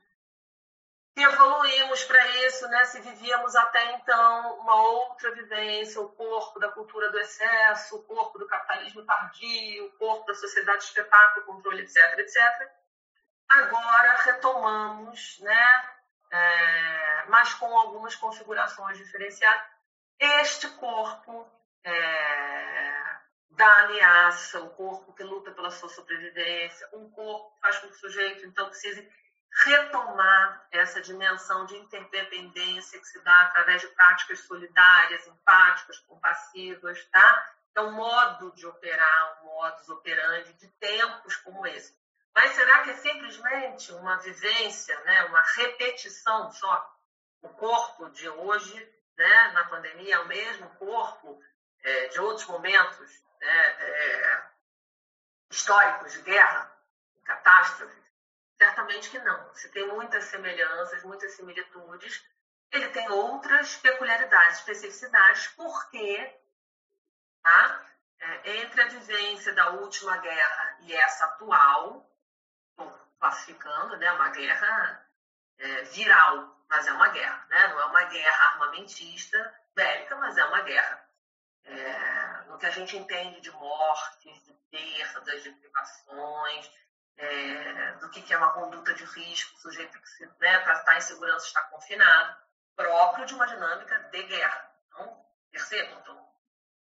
[1.15, 2.85] se evoluímos para isso, né?
[2.85, 8.39] se vivíamos até então uma outra vivência, o corpo da cultura do excesso, o corpo
[8.39, 12.71] do capitalismo tardio, o corpo da sociedade de espetáculo, controle, etc., etc.
[13.47, 15.89] Agora retomamos, né?
[16.31, 19.61] É, mas com algumas configurações diferenciadas,
[20.19, 21.47] este corpo
[21.83, 23.02] é,
[23.55, 27.93] da ameaça, o corpo que luta pela sua sobrevivência, um corpo que faz com que
[27.93, 29.07] o sujeito, então, precise
[29.65, 37.53] retomar essa dimensão de interdependência que se dá através de práticas solidárias, empáticas, compassivas, tá?
[37.75, 41.95] É um modo de operar, um modus operandi de tempos como esse.
[42.33, 46.91] Mas será que é simplesmente uma vivência, né, uma repetição só?
[47.43, 51.39] O corpo de hoje, né, na pandemia, é o mesmo corpo
[51.83, 54.43] é, de outros momentos é,
[55.49, 56.71] históricos de guerra,
[57.23, 58.01] catástrofe?
[58.57, 59.47] Certamente que não.
[59.49, 62.23] Você tem muitas semelhanças, muitas similitudes.
[62.71, 66.39] Ele tem outras peculiaridades, especificidades, porque
[67.41, 67.85] tá?
[68.23, 72.09] é, entre a vivência da última guerra e essa atual,
[72.69, 75.05] estou classificando, né, uma guerra
[75.57, 77.67] é, viral, mas é uma guerra, né?
[77.67, 81.05] não é uma guerra armamentista, bélica, mas é uma guerra.
[81.65, 86.71] É, no que a gente entende de mortes, de perdas, de privações,
[87.17, 90.95] é, do que, que é uma conduta de risco, o sujeito que, né, para estar
[90.95, 92.37] em segurança, está confinado,
[92.75, 94.71] próprio de uma dinâmica de guerra.
[94.87, 96.29] Então, percebam, então,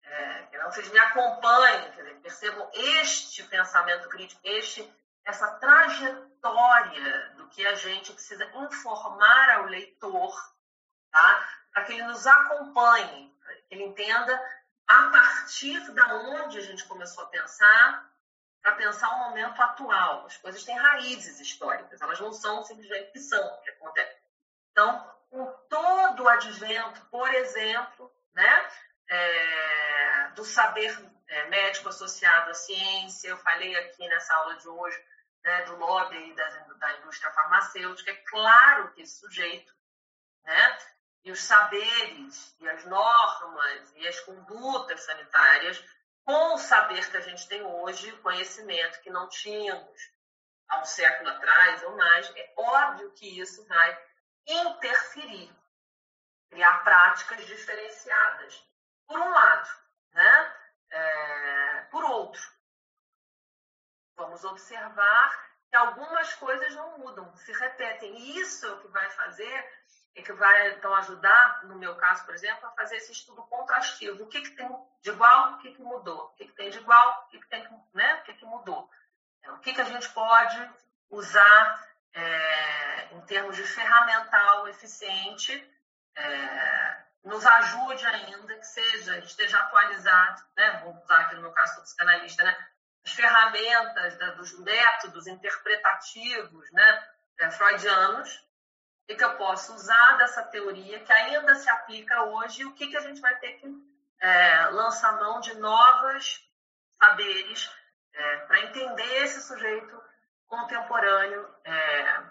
[0.02, 4.92] é, não vocês me acompanhem, dizer, percebam este pensamento crítico, este,
[5.24, 10.34] essa trajetória do que a gente precisa informar ao leitor,
[11.12, 11.48] tá?
[11.72, 13.32] para que ele nos acompanhe,
[13.68, 14.61] que ele entenda
[14.92, 18.12] a partir da onde a gente começou a pensar
[18.60, 20.26] para pensar o momento atual.
[20.26, 24.20] As coisas têm raízes históricas, elas não são simplesmente que são que acontece.
[24.70, 28.70] Então, com todo o advento, por exemplo, né,
[29.08, 30.94] é, do saber
[31.26, 35.02] é, médico associado à ciência, eu falei aqui nessa aula de hoje
[35.42, 39.74] né, do lobby da, da indústria farmacêutica, é claro que esse sujeito,
[40.44, 40.78] né,
[41.24, 45.82] e os saberes, e as normas, e as condutas sanitárias
[46.24, 50.12] com o saber que a gente tem hoje, conhecimento que não tínhamos
[50.68, 54.06] há um século atrás ou mais, é óbvio que isso vai
[54.46, 55.54] interferir,
[56.50, 58.62] criar práticas diferenciadas.
[59.06, 59.68] Por um lado,
[60.12, 60.56] né?
[60.90, 62.42] É, por outro,
[64.16, 68.14] vamos observar que algumas coisas não mudam, se repetem.
[68.16, 69.81] E isso é o que vai fazer
[70.14, 74.24] e que vai então ajudar, no meu caso, por exemplo, a fazer esse estudo contrastivo.
[74.24, 74.68] O que, que tem
[75.00, 76.26] de igual, o que, que mudou?
[76.26, 78.14] O que, que tem de igual, o que, que tem né?
[78.16, 78.90] o que, que mudou?
[79.42, 80.70] É, o que, que a gente pode
[81.10, 85.70] usar é, em termos de ferramental eficiente,
[86.14, 90.80] é, nos ajude ainda, que seja, esteja atualizado, né?
[90.84, 92.68] vou usar aqui no meu caso do psicanalista, né?
[93.04, 97.08] as ferramentas da, dos métodos interpretativos né?
[97.38, 98.46] É, freudianos,
[99.06, 102.96] que eu posso usar dessa teoria que ainda se aplica hoje, e o que, que
[102.96, 103.66] a gente vai ter que
[104.20, 106.48] é, lançar mão de novos
[107.00, 107.70] saberes
[108.14, 110.02] é, para entender esse sujeito
[110.46, 112.22] contemporâneo é,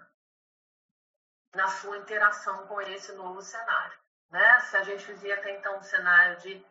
[1.54, 4.00] na sua interação com esse novo cenário.
[4.30, 4.60] Né?
[4.62, 6.66] Se a gente vivia até então um cenário de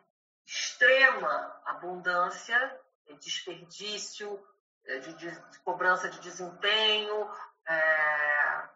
[0.45, 4.43] extrema abundância, de desperdício,
[4.83, 7.31] de, de, de cobrança de desempenho,
[7.67, 8.69] é,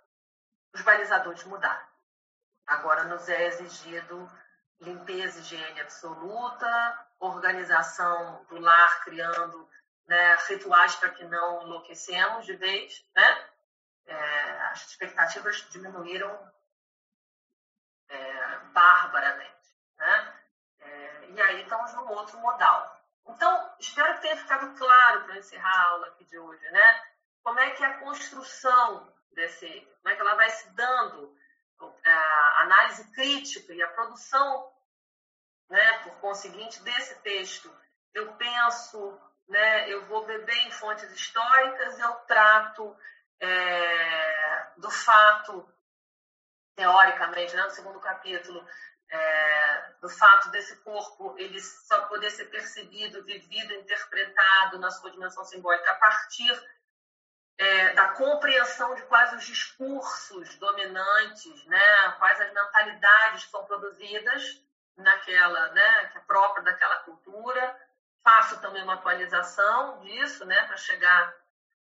[0.76, 1.88] os balizadores mudaram.
[2.68, 4.30] Agora nos é exigido
[4.82, 9.70] limpeza, higiene absoluta, organização do lar, criando
[10.06, 13.50] né, rituais para que não enlouquecemos de vez, né?
[14.06, 16.52] É, as expectativas diminuíram
[18.10, 20.40] é, barbaramente, né?
[20.80, 23.02] É, e aí estamos num outro modal.
[23.28, 27.04] Então, espero que tenha ficado claro para encerrar a aula aqui de hoje, né?
[27.42, 31.36] Como é que é a construção desse, é que ela vai se dando,
[32.06, 34.72] a análise crítica e a produção,
[35.70, 37.72] né, por conseguinte, desse texto.
[38.14, 42.96] Eu penso, né, eu vou beber em fontes históricas, eu trato
[43.40, 45.70] é, do fato,
[46.76, 48.66] teoricamente, né, no segundo capítulo,
[49.10, 55.46] é, do fato desse corpo ele só poder ser percebido, vivido, interpretado na sua dimensão
[55.46, 56.52] simbólica a partir
[57.58, 64.62] é, da compreensão de quais os discursos dominantes, né, quais as mentalidades que são produzidas
[64.98, 67.80] naquela, né, que é própria daquela cultura.
[68.24, 71.34] Faço também uma atualização disso, né, para chegar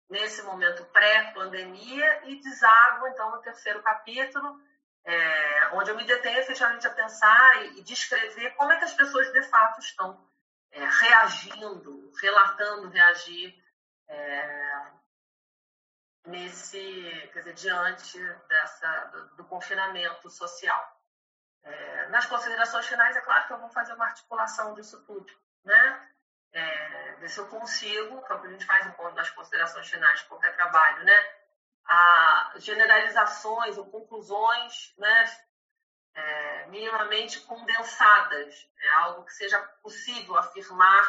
[0.09, 4.61] nesse momento pré-pandemia e deságua, então, no terceiro capítulo,
[5.05, 8.93] é, onde eu me detenho efetivamente a pensar e, e descrever como é que as
[8.93, 10.29] pessoas de fato estão
[10.73, 13.55] é, reagindo, relatando reagir
[14.09, 14.70] é,
[16.27, 18.19] nesse, quer dizer, diante
[18.49, 21.01] dessa, do, do confinamento social.
[21.63, 25.33] É, nas considerações finais, é claro que eu vou fazer uma articulação disso tudo,
[25.65, 26.11] né?
[26.53, 30.21] É, ver se eu consigo, que é o que a gente faz nas considerações finais
[30.21, 31.35] de qualquer trabalho, né?
[31.85, 35.25] A generalizações ou conclusões, né?
[36.13, 41.05] É, minimamente condensadas, é algo que seja possível afirmar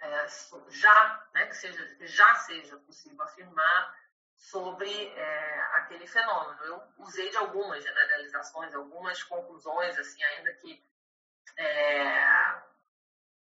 [0.00, 0.26] é,
[0.68, 1.46] já, né?
[1.46, 4.03] Que seja, que já seja possível afirmar
[4.50, 6.64] sobre é, aquele fenômeno.
[6.64, 10.84] Eu usei de algumas generalizações, algumas conclusões, assim, ainda que,
[11.56, 12.62] é,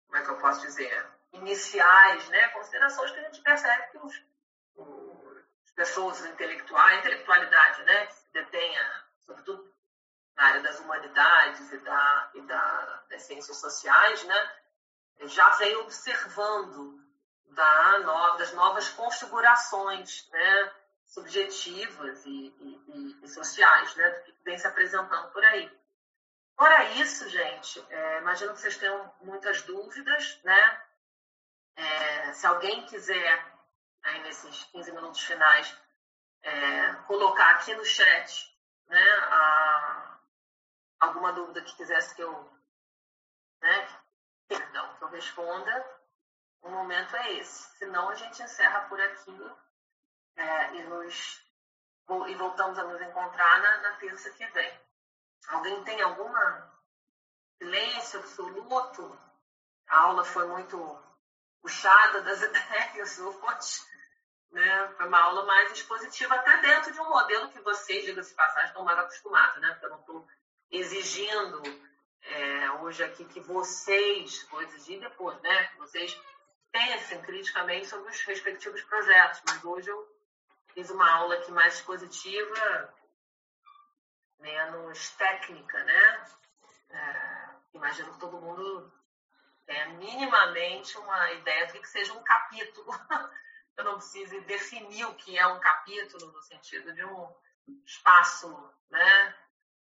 [0.05, 4.23] como é que eu posso dizer, iniciais, né, considerações que a gente percebe que os,
[4.75, 9.73] os pessoas intelectuais, a intelectualidade, né, que se detenha, sobretudo
[10.35, 14.55] na área das humanidades e, da, e da, das ciências sociais, né,
[15.23, 17.01] já vem observando
[17.45, 17.97] da,
[18.37, 20.80] das novas configurações, né,
[21.11, 25.69] subjetivas e, e, e, sociais, né, do que vem se apresentando por aí.
[26.55, 30.83] Fora isso, gente, é, imagino que vocês tenham muitas dúvidas, né?
[31.75, 33.45] É, se alguém quiser,
[34.03, 35.77] aí nesses 15 minutos finais,
[36.43, 38.57] é, colocar aqui no chat
[38.87, 40.19] né, a,
[40.99, 42.51] alguma dúvida que quisesse que eu,
[43.61, 44.01] né,
[44.47, 45.99] perdão, que eu responda,
[46.61, 47.77] o momento é esse.
[47.77, 49.31] Senão a gente encerra por aqui
[50.41, 51.41] é, e, nos,
[52.27, 54.81] e voltamos a nos encontrar na, na terça que vem.
[55.47, 56.71] Alguém tem alguma
[57.57, 59.19] silêncio absoluto?
[59.87, 60.99] A aula foi muito
[61.61, 63.91] puxada das ideias hoje.
[64.51, 64.93] Né?
[64.97, 68.83] Foi uma aula mais expositiva, até dentro de um modelo que vocês, diga-se passagem, estão
[68.83, 69.69] mais acostumados, né?
[69.69, 70.27] Porque eu não estou
[70.69, 71.61] exigindo
[72.23, 75.67] é, hoje aqui que vocês, vou exigir depois, né?
[75.67, 76.19] Que vocês
[76.69, 80.20] pensem criticamente sobre os respectivos projetos, mas hoje eu
[80.73, 82.93] fiz uma aula aqui mais expositiva,
[84.39, 86.25] menos técnica, né?
[86.89, 88.91] É, imagino que todo mundo
[89.65, 92.91] tenha minimamente uma ideia do que seja um capítulo.
[93.77, 97.35] Eu não precise definir o que é um capítulo no sentido de um
[97.85, 99.35] espaço, né?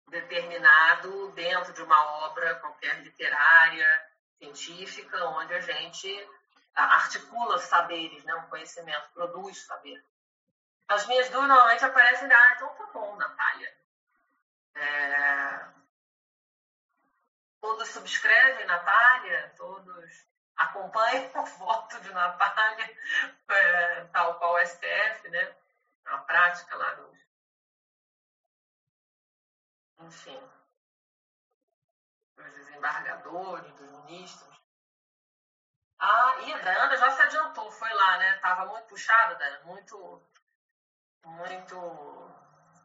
[0.08, 3.86] determinado dentro de uma obra qualquer literária,
[4.38, 6.28] científica, onde a gente
[6.74, 8.34] articula saberes, né?
[8.34, 10.02] um conhecimento, produz saber.
[10.88, 13.78] As minhas dúvidas normalmente aparecem, ah, então tá bom, Natália.
[14.74, 15.68] É...
[17.60, 22.96] Todos subscrevem Natália, todos acompanham o voto de Natália,
[23.48, 25.56] é, tal qual o STF, né?
[26.06, 27.18] A prática lá dos.
[30.00, 30.40] Enfim,
[32.36, 34.58] dos desembargadores, dos ministros.
[35.98, 38.38] Ah, e a Dana já se adiantou, foi lá, né?
[38.38, 40.22] Tava muito puxada, Dana, muito,
[41.24, 41.76] muito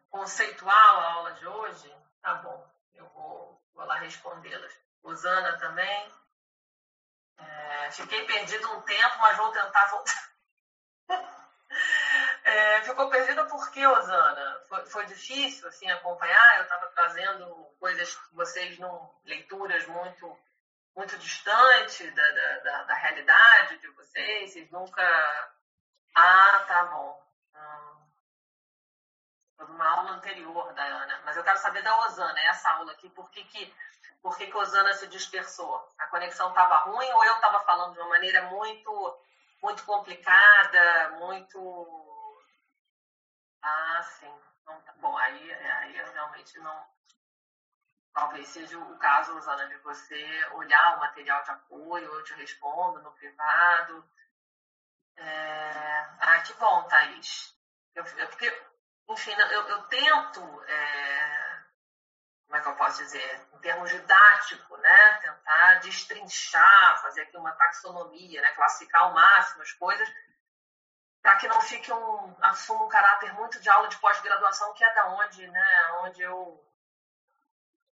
[0.10, 1.96] conceitual a aula de hoje.
[2.22, 4.74] Tá bom, eu vou, vou lá respondê-las.
[5.04, 6.12] Rosana também.
[7.38, 10.34] É, fiquei perdido um tempo, mas vou tentar voltar.
[12.44, 14.62] é, ficou perdida por quê, Osana?
[14.70, 16.58] Foi, foi difícil assim acompanhar?
[16.58, 17.46] Eu estava trazendo
[17.80, 19.14] coisas que vocês não.
[19.26, 20.40] leituras muito
[20.96, 24.52] muito distante da, da, da, da, realidade de vocês?
[24.52, 25.04] Vocês nunca.
[26.16, 27.24] Ah, tá bom.
[27.56, 28.03] Hum.
[29.58, 31.22] Foi uma aula anterior da Ana.
[31.26, 33.76] Mas eu quero saber da Osana, essa aula aqui, por que, que,
[34.22, 35.88] por que, que Osana se dispersou?
[35.98, 39.20] A conexão estava ruim ou eu estava falando de uma maneira muito,
[39.62, 42.46] muito complicada, muito.
[43.62, 44.34] Ah, sim.
[44.66, 46.86] Não, tá bom, aí, aí eu realmente não,
[48.14, 53.02] Talvez seja o caso, Rosana, de você olhar o material de apoio, eu te respondo
[53.02, 54.08] no privado.
[55.18, 56.08] É...
[56.20, 57.58] Ah, que bom, Thaís.
[57.96, 58.52] Eu, eu, porque,
[59.10, 61.64] enfim, eu, eu tento, é...
[62.46, 65.14] como é que eu posso dizer, em termos didático, né?
[65.22, 68.50] Tentar destrinchar, fazer aqui uma taxonomia, né?
[68.52, 70.10] classificar ao máximo as coisas,
[71.22, 74.94] para que não fique um, assuma um caráter muito de aula de pós-graduação, que é
[74.94, 75.92] da onde, né?
[76.02, 76.64] Onde eu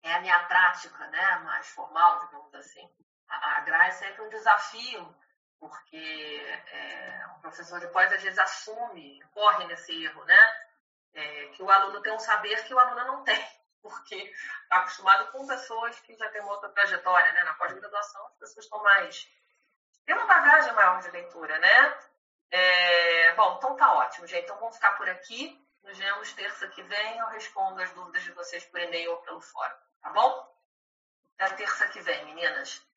[0.03, 2.89] é a minha prática né, mais formal, digamos assim.
[3.27, 5.15] A, a GRA é sempre um desafio,
[5.59, 10.68] porque é, um professor de pós às vezes assume, corre nesse erro, né?
[11.13, 13.47] É, que o aluno tem um saber que o aluno não tem,
[13.81, 17.43] porque está acostumado com pessoas que já têm uma outra trajetória, né?
[17.43, 19.27] Na pós-graduação, as pessoas estão mais.
[20.05, 21.99] tem uma bagagem maior de leitura, né?
[22.51, 24.43] É, bom, então tá ótimo, gente.
[24.43, 25.59] Então vamos ficar por aqui.
[25.83, 27.17] Nos vemos terça que vem.
[27.17, 29.77] Eu respondo as dúvidas de vocês por e-mail ou pelo fórum.
[30.01, 30.49] Tá bom?
[31.37, 32.88] Até terça que vem, meninas.